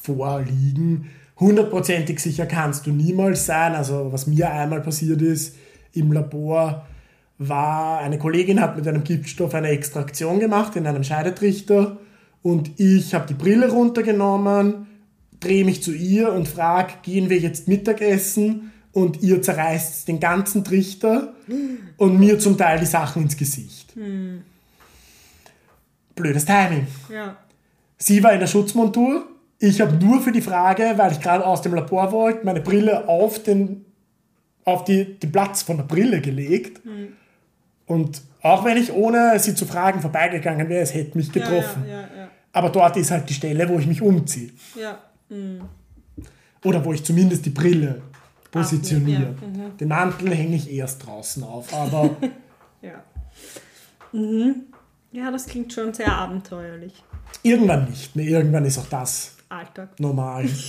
[0.01, 1.09] vorliegen.
[1.39, 3.75] Hundertprozentig sicher kannst du niemals sein.
[3.75, 5.55] Also was mir einmal passiert ist
[5.93, 6.85] im Labor,
[7.37, 11.97] war eine Kollegin hat mit einem Giftstoff eine Extraktion gemacht in einem Scheidetrichter
[12.41, 14.87] und ich habe die Brille runtergenommen,
[15.39, 18.71] drehe mich zu ihr und frage, gehen wir jetzt Mittagessen?
[18.91, 21.33] Und ihr zerreißt den ganzen Trichter
[21.97, 23.93] und mir zum Teil die Sachen ins Gesicht.
[26.15, 26.87] Blödes Timing.
[27.13, 27.37] Ja.
[27.99, 29.27] Sie war in der Schutzmontur.
[29.59, 33.07] Ich habe nur für die Frage, weil ich gerade aus dem Labor wollte, meine Brille
[33.07, 33.85] auf den,
[34.65, 36.81] auf die, den Platz von der Brille gelegt.
[37.85, 41.83] Und auch wenn ich ohne sie zu fragen vorbeigegangen wäre, es hätte mich getroffen.
[41.85, 42.29] Ja, ja, ja.
[42.53, 44.51] Aber dort ist halt die Stelle, wo ich mich umziehe.
[44.75, 44.97] ja.
[45.29, 45.61] ja.
[46.65, 48.01] Oder wo ich zumindest die Brille
[48.51, 49.35] positioniere.
[49.41, 49.77] ja, mhm.
[49.77, 51.73] Den Mantel hänge ich erst draußen auf.
[51.73, 52.17] Aber
[52.81, 53.03] Ja.
[54.11, 54.63] Mhm.
[55.11, 57.03] Ja, das klingt schon sehr abenteuerlich.
[57.43, 58.25] irgendwann nicht mehr.
[58.27, 59.99] Irgendwann ist auch das Alltag.
[59.99, 60.47] normal.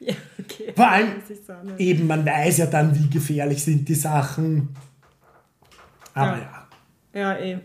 [0.00, 0.72] Ja, okay.
[0.74, 1.12] Vor allem
[1.76, 4.74] eben, man weiß ja dann, wie gefährlich sind die Sachen.
[6.14, 6.68] Aber Ja.
[7.12, 7.30] ja.
[7.34, 7.58] Ja, eh.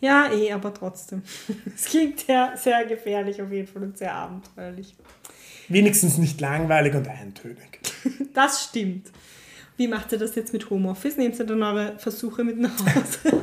[0.00, 1.22] Ja, eh, aber trotzdem.
[1.74, 4.96] Es klingt sehr, sehr gefährlich auf jeden Fall und sehr abenteuerlich.
[5.68, 7.80] wenigstens nicht langweilig und eintönig.
[8.34, 9.12] Das stimmt.
[9.78, 11.16] Wie macht ihr das jetzt mit Homeoffice?
[11.16, 13.38] Nehmt ihr dann eure Versuche mit nach Hause?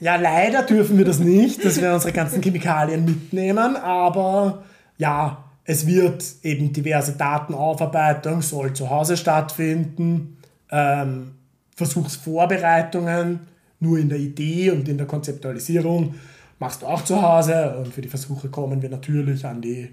[0.00, 4.64] Ja, leider dürfen wir das nicht, dass wir unsere ganzen Chemikalien mitnehmen, aber
[4.98, 10.38] ja, es wird eben diverse Datenaufarbeitung, soll zu Hause stattfinden,
[10.72, 11.32] ähm,
[11.76, 13.40] Versuchsvorbereitungen,
[13.78, 16.16] nur in der Idee und in der Konzeptualisierung
[16.58, 19.88] machst du auch zu Hause und für die Versuche kommen wir natürlich an die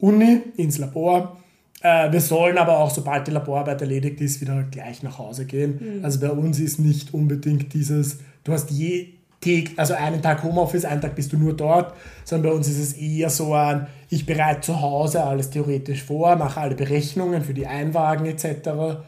[0.00, 1.38] Uni, ins Labor.
[1.80, 6.00] Äh, wir sollen aber auch, sobald die Laborarbeit erledigt ist, wieder gleich nach Hause gehen.
[6.02, 10.84] Also bei uns ist nicht unbedingt dieses, du hast je Tag, also einen Tag Homeoffice,
[10.84, 14.26] einen Tag bist du nur dort, sondern bei uns ist es eher so ein, ich
[14.26, 19.00] bereite zu Hause alles theoretisch vor, mache alle Berechnungen für die Einwagen etc.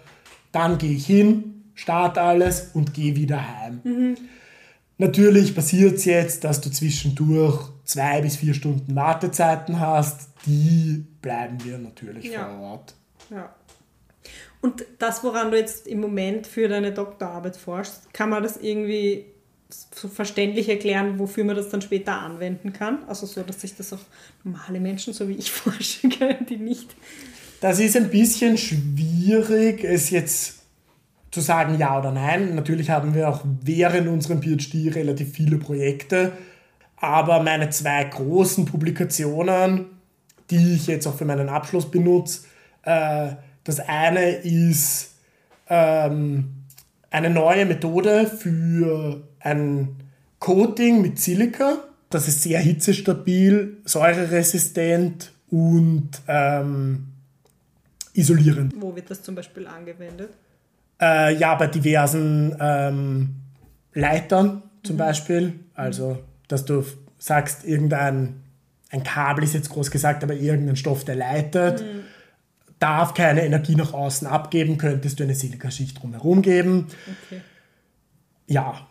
[0.50, 4.16] Dann gehe ich hin, starte alles und gehe wieder heim.
[4.96, 10.28] Natürlich passiert es jetzt, dass du zwischendurch zwei bis vier Stunden Wartezeiten hast.
[10.46, 12.48] Die bleiben wir natürlich Ja.
[12.48, 12.94] vor Ort.
[13.30, 13.54] Ja.
[14.60, 19.26] Und das, woran du jetzt im Moment für deine Doktorarbeit forschst, kann man das irgendwie
[19.94, 22.98] so verständlich erklären, wofür man das dann später anwenden kann?
[23.08, 23.98] Also so, dass sich das auch
[24.44, 26.94] normale Menschen, so wie ich, forschen können, die nicht.
[27.60, 30.62] Das ist ein bisschen schwierig, es jetzt
[31.30, 32.54] zu sagen ja oder nein.
[32.54, 36.32] Natürlich haben wir auch während unserem PhD relativ viele Projekte,
[37.02, 39.86] aber meine zwei großen Publikationen,
[40.50, 42.42] die ich jetzt auch für meinen Abschluss benutze,
[42.84, 43.32] äh,
[43.64, 45.14] Das eine ist
[45.68, 46.64] ähm,
[47.10, 49.96] eine neue Methode für ein
[50.38, 51.78] Coating mit Silika.
[52.10, 57.08] Das ist sehr hitzestabil, säureresistent und ähm,
[58.14, 58.74] isolierend.
[58.76, 60.30] Wo wird das zum Beispiel angewendet?
[61.00, 63.34] Äh, ja, bei diversen ähm,
[63.94, 65.60] Leitern zum Beispiel.
[65.74, 66.18] Also,
[66.52, 66.84] dass du
[67.18, 68.42] sagst, irgendein
[68.92, 71.82] ein Kabel ist jetzt groß gesagt, aber irgendein Stoff, der leitet,
[72.78, 76.88] darf keine Energie nach außen abgeben, könntest du eine Silikaschicht drumherum geben.
[77.26, 77.40] Okay.
[78.46, 78.86] Ja,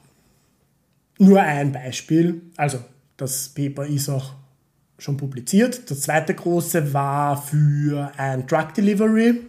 [1.20, 2.42] nur ein Beispiel.
[2.58, 2.80] Also,
[3.16, 4.34] das Paper ist auch
[4.98, 5.92] schon publiziert.
[5.92, 9.42] Das zweite große war für ein Drug Delivery.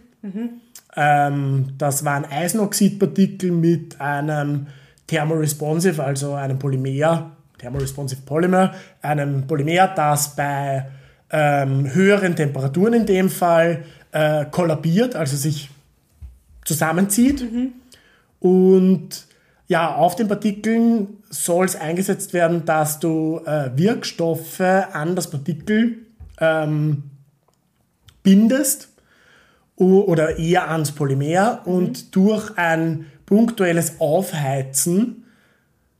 [0.95, 4.67] Ähm, das war ein Eisenoxidpartikel mit einem
[5.07, 10.85] Thermoresponsive, also einem Polymer, Thermoresponsive Polymer, einem Polymer, das bei
[11.31, 15.69] ähm, höheren Temperaturen in dem Fall äh, kollabiert, also sich
[16.65, 17.45] zusammenzieht.
[18.39, 19.25] Und
[19.67, 25.99] ja, auf den Partikeln soll es eingesetzt werden, dass du äh, Wirkstoffe an das Partikel
[26.39, 27.03] ähm,
[28.23, 28.89] bindest
[29.77, 35.22] oder eher ans Polymer und durch ein punktuelles Aufheizen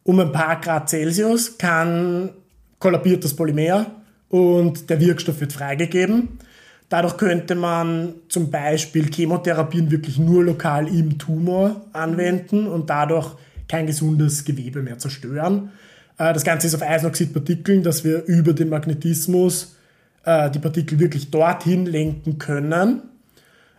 [0.03, 2.31] um ein paar Grad Celsius kann
[2.79, 3.85] kollabiert das Polymer
[4.29, 6.39] und der Wirkstoff wird freigegeben.
[6.89, 13.31] Dadurch könnte man zum Beispiel Chemotherapien wirklich nur lokal im Tumor anwenden und dadurch
[13.67, 15.71] kein gesundes Gewebe mehr zerstören.
[16.17, 19.75] Äh, Das Ganze ist auf Eisenoxidpartikeln, dass wir über den Magnetismus
[20.25, 23.01] äh, die Partikel wirklich dorthin lenken können,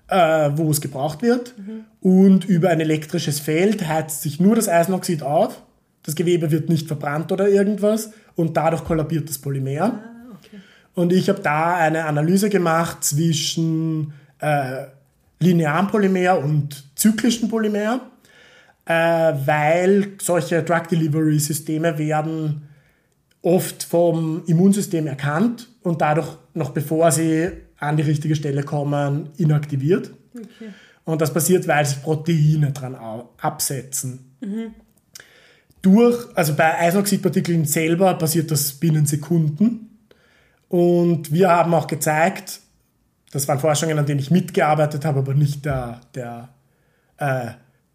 [0.08, 1.54] äh, wo es gebraucht wird.
[2.00, 5.62] Und über ein elektrisches Feld heizt sich nur das Eisenoxid auf.
[6.05, 9.81] Das Gewebe wird nicht verbrannt oder irgendwas und dadurch kollabiert das Polymer.
[9.81, 10.61] Ah, okay.
[10.95, 14.85] Und ich habe da eine Analyse gemacht zwischen äh,
[15.40, 18.01] linearen Polymer und zyklischen Polymer,
[18.85, 22.69] äh, weil solche Drug Delivery Systeme werden
[23.40, 30.11] oft vom Immunsystem erkannt und dadurch noch bevor sie an die richtige Stelle kommen, inaktiviert.
[30.35, 30.71] Okay.
[31.05, 32.97] Und das passiert, weil sich Proteine dran
[33.38, 34.37] absetzen.
[35.85, 39.99] Durch, also bei Eisenoxidpartikeln selber passiert das binnen Sekunden.
[40.68, 42.61] Und wir haben auch gezeigt,
[43.33, 46.49] das waren Forschungen, an denen ich mitgearbeitet habe, aber nicht der, der
[47.18, 47.49] äh,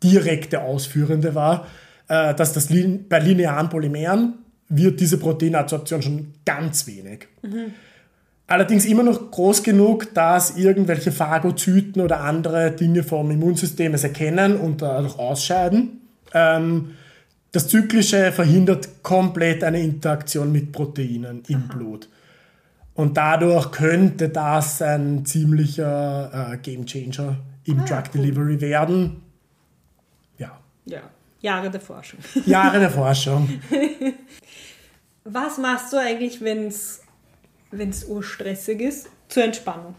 [0.03, 1.65] direkte Ausführende war,
[2.09, 4.35] äh, dass das lin bei linearen Polymeren
[4.67, 7.27] wird diese Proteinadsorption schon ganz wenig.
[8.45, 14.57] Allerdings immer noch groß genug, dass irgendwelche Phagozyten oder andere Dinge vom Immunsystem es erkennen
[14.57, 16.01] und dadurch ausscheiden.
[16.35, 16.91] Ähm,
[17.51, 22.07] das Zyklische verhindert komplett eine Interaktion mit Proteinen im Blut.
[22.93, 29.23] Und dadurch könnte das ein ziemlicher äh, Gamechanger im Drug Delivery werden.
[30.37, 31.01] Ja, Ja,
[31.41, 32.19] Jahre der Forschung.
[32.45, 33.61] Jahre der Forschung.
[35.23, 37.01] Was machst du eigentlich, wenn es
[38.05, 39.95] urstressig ist, zur Entspannung?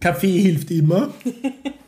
[0.00, 1.12] Kaffee hilft immer.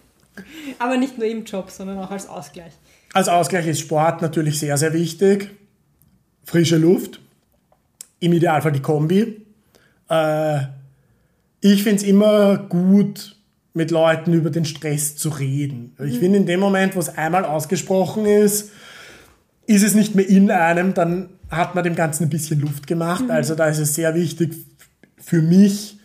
[0.79, 2.73] Aber nicht nur im Job, sondern auch als Ausgleich.
[3.13, 5.51] Als Ausgleich ist Sport natürlich sehr, sehr wichtig.
[6.45, 7.21] Frische Luft.
[8.21, 9.43] Im Idealfall die Kombi.
[10.09, 10.59] Äh,
[11.61, 13.37] ich finde es immer gut,
[13.75, 15.95] mit Leuten über den Stress zu reden.
[16.05, 18.71] Ich finde, in dem Moment, wo es einmal ausgesprochen ist,
[19.67, 23.25] ist es nicht mehr in einem, dann hat man dem Ganzen ein bisschen Luft gemacht.
[23.29, 24.55] Also da ist es sehr wichtig
[25.19, 25.99] für mich,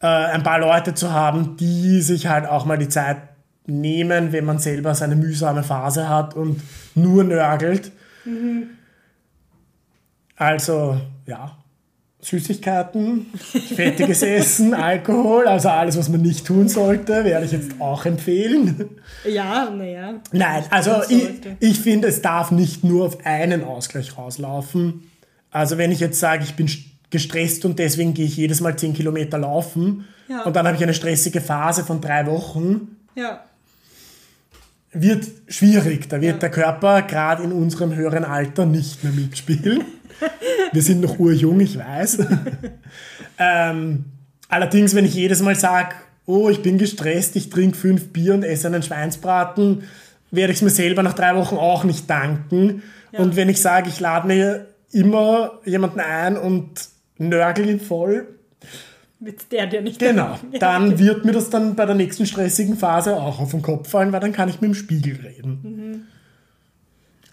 [0.00, 3.29] äh, ein paar Leute zu haben, die sich halt auch mal die Zeit
[3.70, 6.60] nehmen, wenn man selber seine mühsame Phase hat und
[6.94, 7.92] nur nörgelt.
[10.36, 11.56] Also, ja,
[12.22, 13.26] Süßigkeiten,
[13.74, 18.90] fettiges Essen, Alkohol, also alles, was man nicht tun sollte, werde ich jetzt auch empfehlen.
[19.26, 20.14] Ja, naja.
[20.32, 21.28] Nein, also ich,
[21.60, 25.04] ich finde, es darf nicht nur auf einen Ausgleich rauslaufen.
[25.50, 28.76] Also wenn ich jetzt sage, ich bin st- gestresst und deswegen gehe ich jedes Mal
[28.78, 30.42] 10 Kilometer laufen Ja.
[30.42, 33.40] und dann habe ich eine stressige Phase von drei Wochen, Ja,
[34.92, 36.08] wird schwierig.
[36.08, 36.38] Da wird Ja.
[36.38, 39.84] der Körper gerade in unserem höheren Alter nicht mehr mitspielen.
[40.72, 42.18] Wir sind noch urjung, ich weiß.
[43.38, 44.04] ähm,
[44.48, 45.94] allerdings, wenn ich jedes Mal sage,
[46.26, 49.84] oh, ich bin gestresst, ich trinke fünf Bier und esse einen Schweinsbraten,
[50.30, 52.82] werde ich es mir selber nach drei Wochen auch nicht danken.
[53.12, 56.88] Und wenn ich sage, ich lade mir immer jemanden ein und
[57.18, 58.28] nörgel ihn voll,
[59.20, 59.98] mit der dir nicht.
[59.98, 63.88] genau, dann wird mir das dann bei der nächsten stressigen Phase auch auf den Kopf
[63.88, 66.06] fallen, weil dann kann ich mit dem Spiegel reden.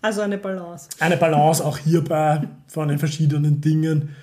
[0.01, 0.89] Also eine Balance.
[0.99, 4.15] eine Balance auch hierbei von den verschiedenen Dingen.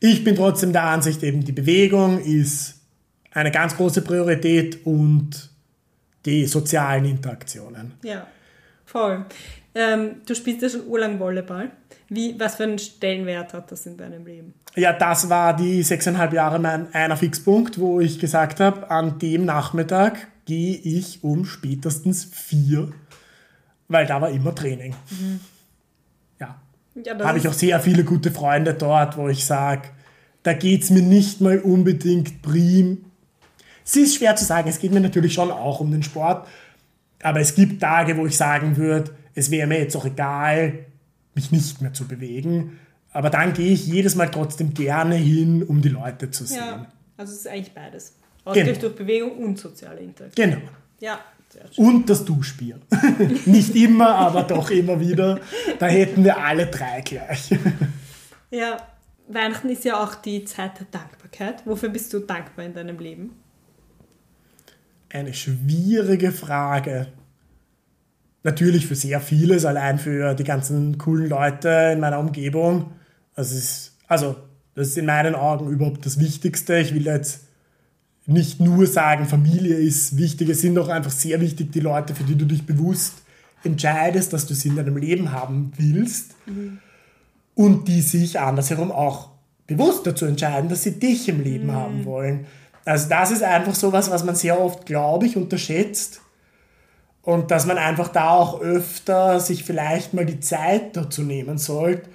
[0.00, 2.80] Ich bin trotzdem der Ansicht, eben die Bewegung ist
[3.30, 5.50] eine ganz große Priorität und
[6.26, 7.94] die sozialen Interaktionen.
[8.02, 8.26] Ja,
[8.84, 9.24] voll.
[9.74, 11.70] Ähm, du spielst ja schon urlang Volleyball.
[12.08, 14.54] Wie, was für einen Stellenwert hat das in deinem Leben?
[14.76, 19.44] Ja, das war die sechseinhalb Jahre mein einer Fixpunkt, wo ich gesagt habe, an dem
[19.44, 22.92] Nachmittag gehe ich um spätestens vier,
[23.88, 24.94] weil da war immer Training.
[25.10, 25.40] Mhm.
[26.38, 26.60] Ja.
[27.02, 29.88] ja Habe ich auch sehr viele gute Freunde dort, wo ich sage,
[30.42, 33.06] da geht es mir nicht mal unbedingt prim.
[33.84, 36.46] Es ist schwer zu sagen, es geht mir natürlich schon auch um den Sport,
[37.22, 40.86] aber es gibt Tage, wo ich sagen würde, es wäre mir jetzt auch egal,
[41.34, 42.78] mich nicht mehr zu bewegen.
[43.12, 46.58] Aber dann gehe ich jedes Mal trotzdem gerne hin, um die Leute zu sehen.
[46.58, 48.16] Ja, also es ist eigentlich beides.
[48.44, 48.80] Ausgleich genau.
[48.80, 50.50] durch Bewegung und soziale Interaktion.
[50.50, 50.62] Genau.
[51.00, 51.20] Ja,
[51.76, 52.80] und das Duschbier.
[53.46, 55.40] Nicht immer, aber doch immer wieder.
[55.78, 57.50] Da hätten wir alle drei gleich.
[58.50, 58.76] ja,
[59.28, 61.66] Weihnachten ist ja auch die Zeit der Dankbarkeit.
[61.66, 63.36] Wofür bist du dankbar in deinem Leben?
[65.10, 67.06] Eine schwierige Frage
[68.44, 72.92] natürlich für sehr vieles, allein für die ganzen coolen Leute in meiner Umgebung.
[73.34, 74.36] Also, ist, also
[74.74, 76.78] das ist in meinen Augen überhaupt das Wichtigste.
[76.78, 77.40] Ich will jetzt
[78.26, 82.24] nicht nur sagen, Familie ist wichtig, es sind auch einfach sehr wichtig die Leute, für
[82.24, 83.14] die du dich bewusst
[83.64, 86.78] entscheidest, dass du sie in deinem Leben haben willst mhm.
[87.54, 89.30] und die sich andersherum auch
[89.66, 91.72] bewusst dazu entscheiden, dass sie dich im Leben mhm.
[91.72, 92.46] haben wollen.
[92.84, 96.20] Also das ist einfach so was, was man sehr oft, glaube ich, unterschätzt
[97.24, 102.08] und dass man einfach da auch öfter sich vielleicht mal die Zeit dazu nehmen sollte,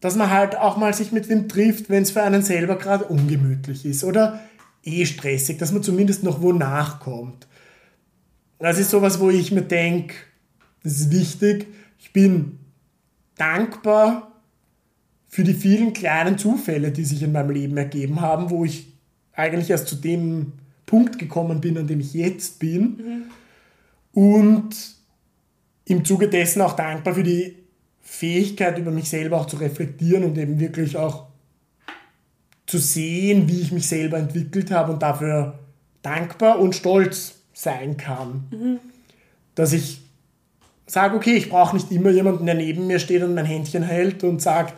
[0.00, 3.04] dass man halt auch mal sich mit wem trifft, wenn es für einen selber gerade
[3.04, 4.40] ungemütlich ist oder
[4.84, 7.46] eh stressig, dass man zumindest noch wo nachkommt.
[8.58, 10.14] Das ist sowas, wo ich mir denke,
[10.82, 11.66] das ist wichtig.
[12.00, 12.58] Ich bin
[13.36, 14.32] dankbar
[15.28, 18.92] für die vielen kleinen Zufälle, die sich in meinem Leben ergeben haben, wo ich
[19.32, 20.54] eigentlich erst zu dem
[20.86, 22.82] Punkt gekommen bin, an dem ich jetzt bin.
[22.82, 23.22] Mhm
[24.12, 24.70] und
[25.84, 27.56] im Zuge dessen auch dankbar für die
[28.00, 31.26] Fähigkeit, über mich selber auch zu reflektieren und eben wirklich auch
[32.66, 35.58] zu sehen, wie ich mich selber entwickelt habe und dafür
[36.02, 38.48] dankbar und stolz sein kann.
[38.50, 38.78] Mhm.
[39.54, 40.02] Dass ich
[40.86, 44.24] sage, okay, ich brauche nicht immer jemanden, der neben mir steht und mein Händchen hält
[44.24, 44.74] und sagt,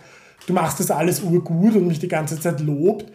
[0.47, 3.07] du machst das alles urgut und mich die ganze Zeit lobt,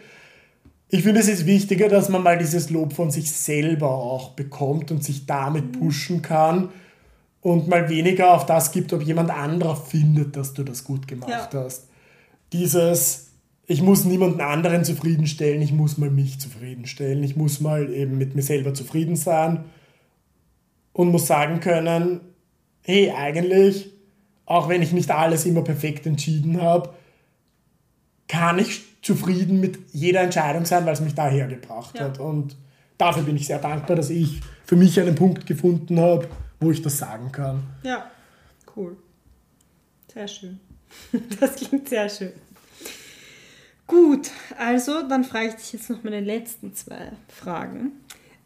[0.88, 4.90] ich finde, es ist wichtiger, dass man mal dieses Lob von sich selber auch bekommt
[4.90, 5.72] und sich damit mhm.
[5.80, 6.68] pushen kann
[7.40, 11.52] und mal weniger auf das gibt, ob jemand anderer findet, dass du das gut gemacht
[11.52, 11.64] ja.
[11.64, 11.88] hast.
[12.52, 13.32] Dieses,
[13.66, 18.36] ich muss niemanden anderen zufriedenstellen, ich muss mal mich zufriedenstellen, ich muss mal eben mit
[18.36, 19.64] mir selber zufrieden sein
[20.92, 22.20] und muss sagen können,
[22.82, 23.90] hey, eigentlich,
[24.44, 26.90] auch wenn ich nicht alles immer perfekt entschieden habe,
[28.28, 32.04] kann ich zufrieden mit jeder Entscheidung sein, weil es mich daher gebracht ja.
[32.04, 32.18] hat.
[32.18, 32.56] Und
[32.98, 36.28] dafür bin ich sehr dankbar, dass ich für mich einen Punkt gefunden habe,
[36.58, 37.62] wo ich das sagen kann.
[37.84, 38.10] Ja,
[38.76, 38.96] cool.
[40.12, 40.60] Sehr schön.
[41.40, 42.32] Das klingt sehr schön.
[43.86, 47.92] Gut, also dann frage ich dich jetzt noch meine letzten zwei Fragen.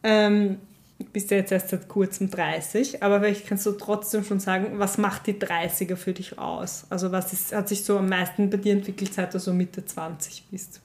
[0.03, 0.59] Ähm,
[1.07, 4.99] bist ja jetzt erst seit kurzem 30, aber vielleicht kannst du trotzdem schon sagen, was
[4.99, 6.85] macht die 30er für dich aus?
[6.91, 9.85] Also was ist, hat sich so am meisten bei dir entwickelt, seit du so Mitte
[9.85, 10.81] 20 bist?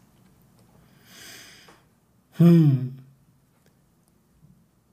[2.38, 2.96] Hm.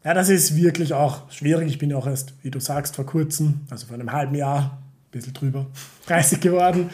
[0.05, 1.69] Ja, das ist wirklich auch schwierig.
[1.69, 4.83] Ich bin ja auch erst, wie du sagst, vor kurzem, also vor einem halben Jahr,
[4.83, 5.67] ein bisschen drüber,
[6.07, 6.91] 30 geworden.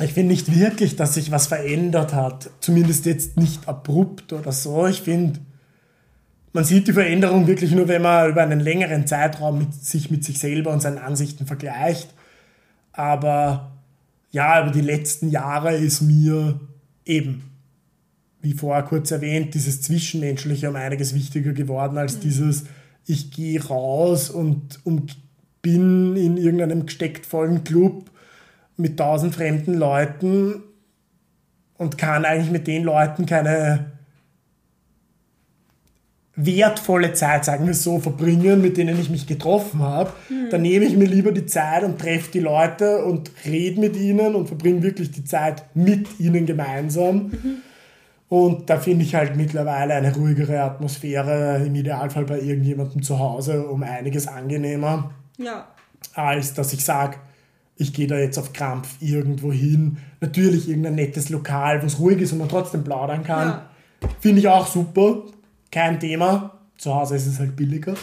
[0.00, 2.50] Ich finde nicht wirklich, dass sich was verändert hat.
[2.60, 4.86] Zumindest jetzt nicht abrupt oder so.
[4.86, 5.40] Ich finde,
[6.58, 10.24] man sieht die Veränderung wirklich nur, wenn man über einen längeren Zeitraum mit sich mit
[10.24, 12.12] sich selber und seinen Ansichten vergleicht.
[12.90, 13.78] Aber
[14.32, 16.58] ja, über die letzten Jahre ist mir
[17.04, 17.44] eben,
[18.40, 22.20] wie vorher kurz erwähnt, dieses Zwischenmenschliche um einiges wichtiger geworden als mhm.
[22.22, 22.64] dieses,
[23.06, 25.16] ich gehe raus und, und
[25.62, 28.10] bin in irgendeinem gesteckt vollen Club
[28.76, 30.64] mit tausend fremden Leuten
[31.76, 33.97] und kann eigentlich mit den Leuten keine
[36.40, 40.50] wertvolle Zeit, sagen wir so, verbringen, mit denen ich mich getroffen habe, mhm.
[40.50, 44.36] dann nehme ich mir lieber die Zeit und treffe die Leute und rede mit ihnen
[44.36, 47.16] und verbringe wirklich die Zeit mit ihnen gemeinsam.
[47.16, 47.56] Mhm.
[48.28, 53.66] Und da finde ich halt mittlerweile eine ruhigere Atmosphäre, im Idealfall bei irgendjemandem zu Hause,
[53.66, 55.66] um einiges angenehmer, ja.
[56.14, 57.16] als dass ich sage,
[57.76, 59.98] ich gehe da jetzt auf Krampf irgendwo hin.
[60.20, 63.48] Natürlich irgendein nettes Lokal, wo es ruhig ist und man trotzdem plaudern kann.
[63.48, 63.70] Ja.
[64.20, 65.22] Finde ich auch super
[65.70, 66.58] kein Thema.
[66.76, 67.94] Zu Hause ist es halt billiger.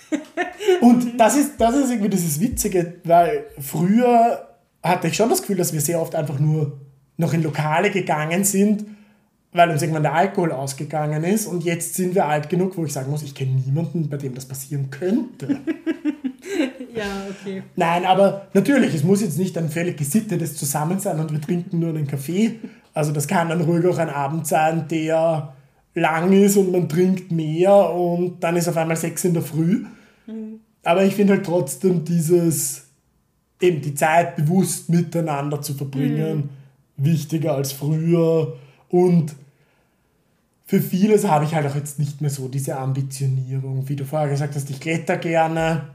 [0.80, 4.48] Und das ist, das ist irgendwie dieses Witzige, weil früher
[4.82, 6.80] hatte ich schon das Gefühl, dass wir sehr oft einfach nur
[7.16, 8.84] noch in Lokale gegangen sind,
[9.52, 12.92] weil uns irgendwann der Alkohol ausgegangen ist und jetzt sind wir alt genug, wo ich
[12.92, 15.58] sagen muss, ich kenne niemanden, bei dem das passieren könnte.
[16.94, 17.62] Ja, okay.
[17.76, 21.90] Nein, aber natürlich, es muss jetzt nicht ein völlig gesittetes Zusammensein und wir trinken nur
[21.90, 22.58] einen Kaffee.
[22.92, 25.54] Also das kann dann ruhig auch ein Abend sein, der
[25.98, 29.84] lang ist und man trinkt mehr und dann ist auf einmal sechs in der Früh.
[30.84, 32.86] Aber ich finde halt trotzdem dieses,
[33.60, 36.50] eben die Zeit bewusst miteinander zu verbringen,
[36.96, 38.56] wichtiger als früher.
[38.88, 39.34] Und
[40.66, 43.88] für vieles habe ich halt auch jetzt nicht mehr so diese Ambitionierung.
[43.88, 45.90] Wie du vorher gesagt hast, ich kletter gerne.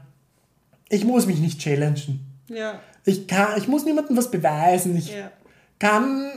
[0.88, 2.20] Ich muss mich nicht challengen.
[2.48, 4.96] Ja, Ich, kann, ich muss niemandem was beweisen.
[4.96, 5.30] Ich ja.
[5.78, 6.30] kann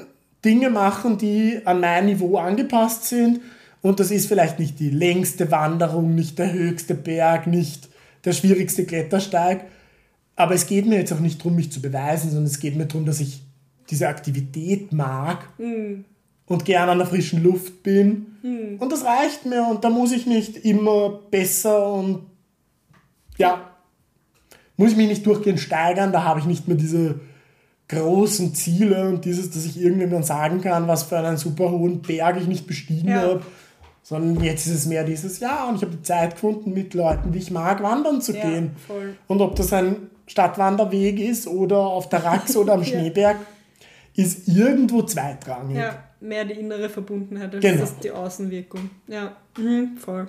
[0.43, 3.41] Dinge machen, die an mein Niveau angepasst sind.
[3.87, 7.87] Und das ist vielleicht nicht die längste Wanderung, nicht der höchste Berg, nicht
[8.25, 9.65] der schwierigste Klettersteig.
[10.35, 12.85] Aber es geht mir jetzt auch nicht darum, mich zu beweisen, sondern es geht mir
[12.85, 13.41] darum, dass ich
[13.89, 15.47] diese Aktivität mag
[16.47, 18.25] und gerne an der frischen Luft bin.
[18.79, 22.23] Und das reicht mir und da muss ich nicht immer besser und
[23.37, 23.71] ja,
[24.75, 27.19] muss ich mich nicht durchgehend steigern, da habe ich nicht mehr diese
[27.87, 32.37] großen Ziele und dieses, dass ich irgendjemandem sagen kann, was für einen super hohen Berg
[32.39, 33.21] ich nicht bestiegen Ja.
[33.21, 33.41] habe.
[34.09, 37.33] Sondern jetzt ist es mehr dieses, ja, und ich habe die Zeit gefunden, mit Leuten,
[37.33, 38.71] die ich mag, wandern zu Ja, gehen.
[38.87, 39.17] voll.
[39.27, 39.97] Und ob das ein
[40.27, 42.83] Stadtwanderweg ist oder auf der Rax oder am.
[42.85, 43.35] Schneeberg,
[44.15, 45.75] ist irgendwo zweitrangig.
[45.75, 47.85] Ja, mehr die innere Verbundenheit als Genau.
[48.01, 48.89] die Außenwirkung.
[49.07, 50.27] Ja, mhm, voll.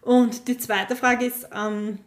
[0.00, 1.98] Und die zweite Frage ist, ähm,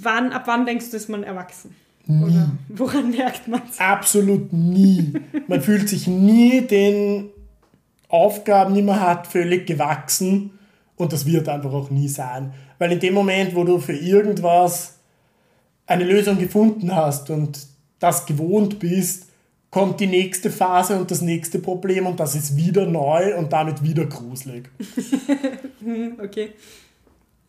[0.00, 1.74] wann, ab wann denkst du, ist man erwachsen?
[2.08, 3.78] Oder woran merkt man es?
[3.78, 5.12] Absolut nie.
[5.46, 7.28] Man fühlt sich nie den
[8.12, 10.58] Aufgaben, die man hat, völlig gewachsen.
[10.96, 12.52] Und das wird einfach auch nie sein.
[12.78, 14.98] Weil in dem Moment, wo du für irgendwas
[15.86, 17.66] eine Lösung gefunden hast und
[17.98, 19.26] das gewohnt bist,
[19.70, 23.82] kommt die nächste Phase und das nächste Problem und das ist wieder neu und damit
[23.82, 24.70] wieder gruselig.
[26.22, 26.52] Okay.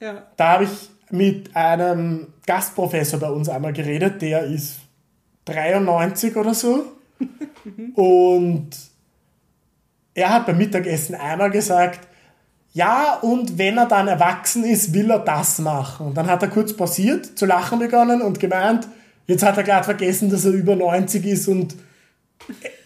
[0.01, 4.80] Ja, Da habe ich mit einem Gastprofessor bei uns einmal geredet, der ist
[5.45, 6.86] 93 oder so.
[7.95, 8.70] Und
[10.14, 12.07] er hat beim Mittagessen einmal gesagt,
[12.74, 16.07] ja, und wenn er dann erwachsen ist, will er das machen.
[16.07, 18.88] Und dann hat er kurz pausiert, zu lachen begonnen und gemeint,
[19.28, 21.76] jetzt hat er gerade vergessen, dass er über 90 ist und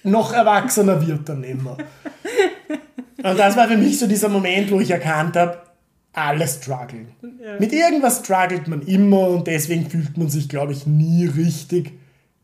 [0.04, 1.78] noch erwachsener wird dann immer.
[3.24, 5.58] Und das war für mich so dieser Moment, wo ich erkannt habe,
[6.14, 7.10] alle strugglen.
[7.22, 7.60] Ja.
[7.60, 11.94] Mit irgendwas struggelt man immer und deswegen fühlt man sich, glaube ich, nie richtig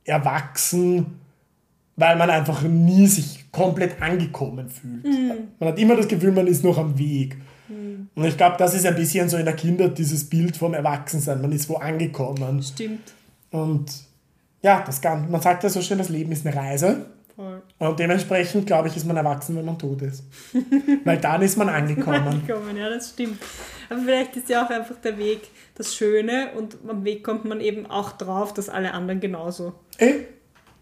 [0.05, 1.19] erwachsen,
[1.95, 5.05] weil man einfach nie sich komplett angekommen fühlt.
[5.59, 7.37] Man hat immer das Gefühl, man ist noch am Weg.
[8.15, 11.41] Und ich glaube, das ist ein bisschen so in der Kindheit dieses Bild vom Erwachsensein.
[11.41, 12.61] Man ist wo angekommen.
[12.61, 13.13] stimmt.
[13.51, 13.91] Und
[14.61, 17.05] ja, das kann, man sagt ja so schön, das Leben ist eine Reise.
[17.35, 17.61] Voll.
[17.79, 20.23] Und dementsprechend, glaube ich, ist man erwachsen, wenn man tot ist.
[21.03, 22.27] Weil dann ist man angekommen.
[22.27, 23.39] Angekommen, ja, das stimmt.
[23.89, 25.41] Aber vielleicht ist ja auch einfach der Weg
[25.75, 30.25] das Schöne und am Weg kommt man eben auch drauf, dass alle anderen genauso Eh?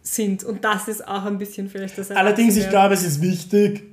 [0.01, 0.43] Sind.
[0.43, 3.83] Und das ist auch ein bisschen vielleicht das Allerdings, ich glaube, es ist wichtig,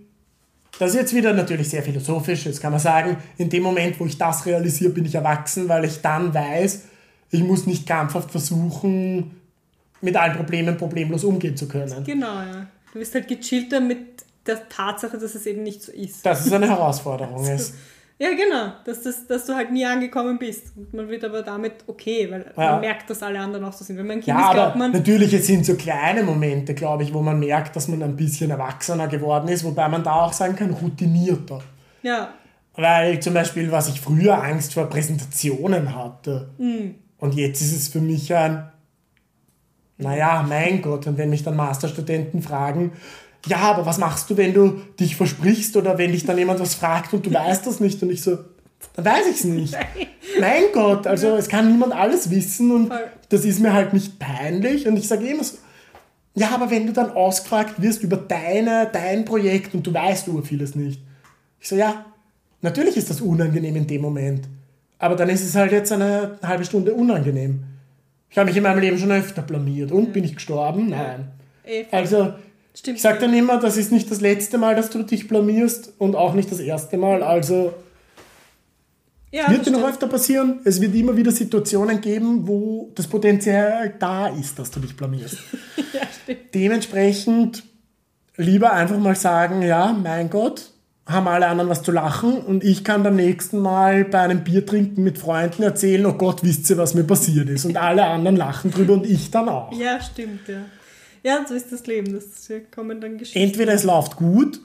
[0.79, 4.07] das ist jetzt wieder natürlich sehr philosophisch, jetzt kann man sagen, in dem Moment, wo
[4.07, 6.85] ich das realisiere, bin ich erwachsen, weil ich dann weiß,
[7.31, 9.33] ich muss nicht krampfhaft versuchen,
[10.01, 12.05] mit allen Problemen problemlos umgehen zu können.
[12.05, 12.67] Genau, ja.
[12.93, 16.25] Du bist halt gechillter mit der Tatsache, dass es eben nicht so ist.
[16.25, 17.45] Das ist eine Herausforderung.
[17.55, 17.75] ist.
[18.21, 20.77] Ja, genau, dass, das, dass du halt nie angekommen bist.
[20.77, 22.73] Und man wird aber damit okay, weil Ja.
[22.73, 23.97] man merkt, dass alle anderen auch so sind.
[23.97, 27.05] Wenn man ein Kind Ja, ist, glaubt man, natürlich, es sind so kleine Momente, glaube
[27.05, 30.33] ich, wo man merkt, dass man ein bisschen erwachsener geworden ist, wobei man da auch
[30.33, 31.61] sagen kann, routinierter.
[32.03, 32.35] ja,
[32.75, 36.49] Weil zum Beispiel, was ich früher Angst vor Präsentationen hatte.
[37.19, 38.69] Und jetzt ist es für mich ein,
[39.97, 42.93] naja, mein Gott, und wenn mich dann Masterstudenten fragen,
[43.47, 46.75] ja, aber was machst du, wenn du dich versprichst oder wenn dich dann jemand was
[46.75, 48.39] fragt und du weißt das nicht und ich so,
[48.95, 49.77] dann weiß ich es nicht.
[50.41, 53.07] Mein Gott, also es kann niemand alles wissen und Voll.
[53.29, 55.57] das ist mir halt nicht peinlich und ich sage immer so,
[56.35, 60.43] ja, aber wenn du dann ausgefragt wirst über deine, dein Projekt und du weißt über
[60.43, 61.03] vieles nicht.
[61.61, 62.07] Ich so, ja,
[62.61, 64.49] natürlich ist das unangenehm in dem Moment.
[64.99, 67.65] Aber dann ist es halt jetzt eine halbe Stunde unangenehm.
[68.31, 69.91] Ich habe mich in meinem Leben schon öfter blamiert.
[69.91, 70.91] Und bin ich gestorben?
[70.91, 71.29] Nein.
[71.91, 72.35] Also,
[72.79, 72.97] stimmt.
[72.97, 76.17] ich sage dann immer, das ist nicht das letzte Mal, dass du dich blamierst und
[76.17, 77.23] auch nicht das erste Mal.
[77.23, 77.75] Also,
[79.31, 80.61] ja, wird das dir noch öfter passieren.
[80.65, 85.39] Es wird immer wieder Situationen geben, wo das Potenzial da ist, dass du dich blamierst.
[85.95, 86.55] Ja, stimmt.
[86.55, 87.63] Dementsprechend
[88.37, 90.71] lieber einfach mal sagen, ja, mein Gott,
[91.07, 94.67] haben alle anderen was zu lachen und ich kann beim nächsten Mal bei einem Bier
[94.67, 97.65] trinken mit Freunden erzählen, oh Gott, wisst ihr, was mir passiert ist.
[97.65, 99.73] Und alle anderen lachen drüber und ich dann auch.
[99.73, 100.67] Ja, stimmt, ja.
[101.25, 102.13] Ja, so ist das Leben.
[102.15, 103.39] Das kommen dann Geschichten.
[103.41, 104.61] Entweder es läuft gut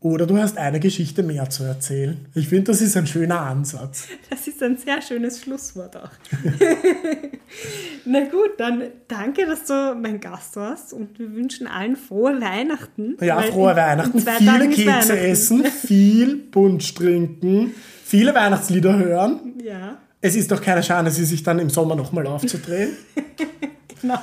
[0.00, 2.16] Oder du hast eine Geschichte mehr zu erzählen.
[2.34, 4.06] Ich finde, das ist ein schöner Ansatz.
[4.30, 6.10] Das ist ein sehr schönes Schlusswort auch.
[8.04, 13.16] Na gut, dann danke, dass du mein Gast warst und wir wünschen allen frohe Weihnachten.
[13.20, 14.18] Ja, frohe in- Weihnachten.
[14.18, 15.10] in Viele Tagen Kekse Weihnachten.
[15.18, 19.54] essen, viel Punsch trinken, viele Weihnachtslieder hören.
[19.64, 22.90] Ja, Es ist doch keine Schande, sie sich dann im Sommer nochmal aufzudrehen.
[24.00, 24.20] genau.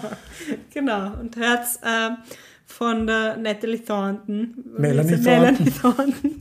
[0.73, 1.19] genau.
[1.19, 2.11] Und hört äh,
[2.65, 4.53] von der Natalie Thornton.
[4.77, 6.37] Melanie Melanie Thornton.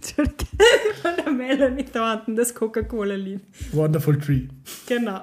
[1.02, 3.40] Von der Melanie Thornton, das Coca-Cola-Lied.
[3.72, 4.48] Wonderful Tree.
[4.86, 5.22] Genau.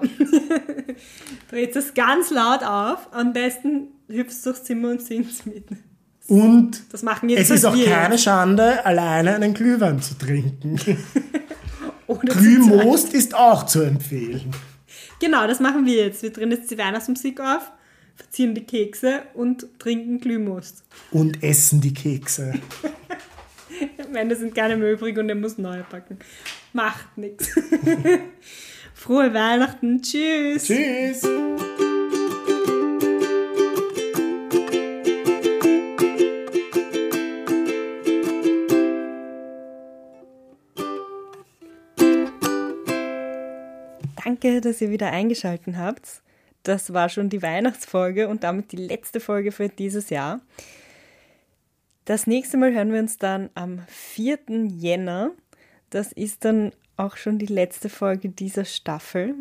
[1.49, 3.07] Dreht es ganz laut auf.
[3.11, 5.65] Am besten hüpfst du durchs Zimmer und singst mit.
[6.27, 10.79] Und Das machen jetzt es ist auch keine Schande, alleine einen Glühwein zu trinken.
[12.25, 14.51] Glühmost ist auch zu empfehlen.
[15.19, 16.23] Genau, das machen wir jetzt.
[16.23, 17.71] Wir drehen jetzt die Weihnachtsmusik auf,
[18.21, 20.83] verziehen die Kekse und trinken Glühmost.
[21.11, 22.53] Und essen die Kekse.
[24.05, 26.19] Am Ende sind keine mehr übrig und er muss neue packen.
[26.71, 27.49] Macht nichts.
[28.93, 30.01] Frohe Weihnachten.
[30.01, 30.65] Tschüss.
[30.65, 31.27] Tschüss.
[44.23, 46.21] Danke, dass ihr wieder eingeschaltet habt.
[46.63, 50.41] Das war schon die Weihnachtsfolge und damit die letzte Folge für dieses Jahr.
[52.05, 54.39] Das nächste Mal hören wir uns dann am 4.
[54.67, 55.31] Jänner.
[55.89, 59.35] Das ist dann auch schon die letzte Folge dieser Staffel.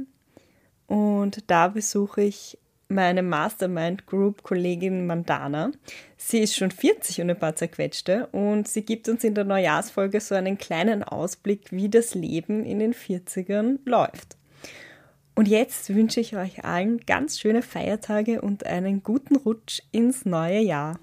[0.86, 2.58] Und da besuche ich
[2.90, 5.70] meine Mastermind Group Kollegin Mandana.
[6.16, 10.20] Sie ist schon 40 und ein paar zerquetschte und sie gibt uns in der Neujahrsfolge
[10.20, 14.36] so einen kleinen Ausblick, wie das Leben in den 40ern läuft.
[15.40, 20.60] Und jetzt wünsche ich euch allen ganz schöne Feiertage und einen guten Rutsch ins neue
[20.60, 21.00] Jahr.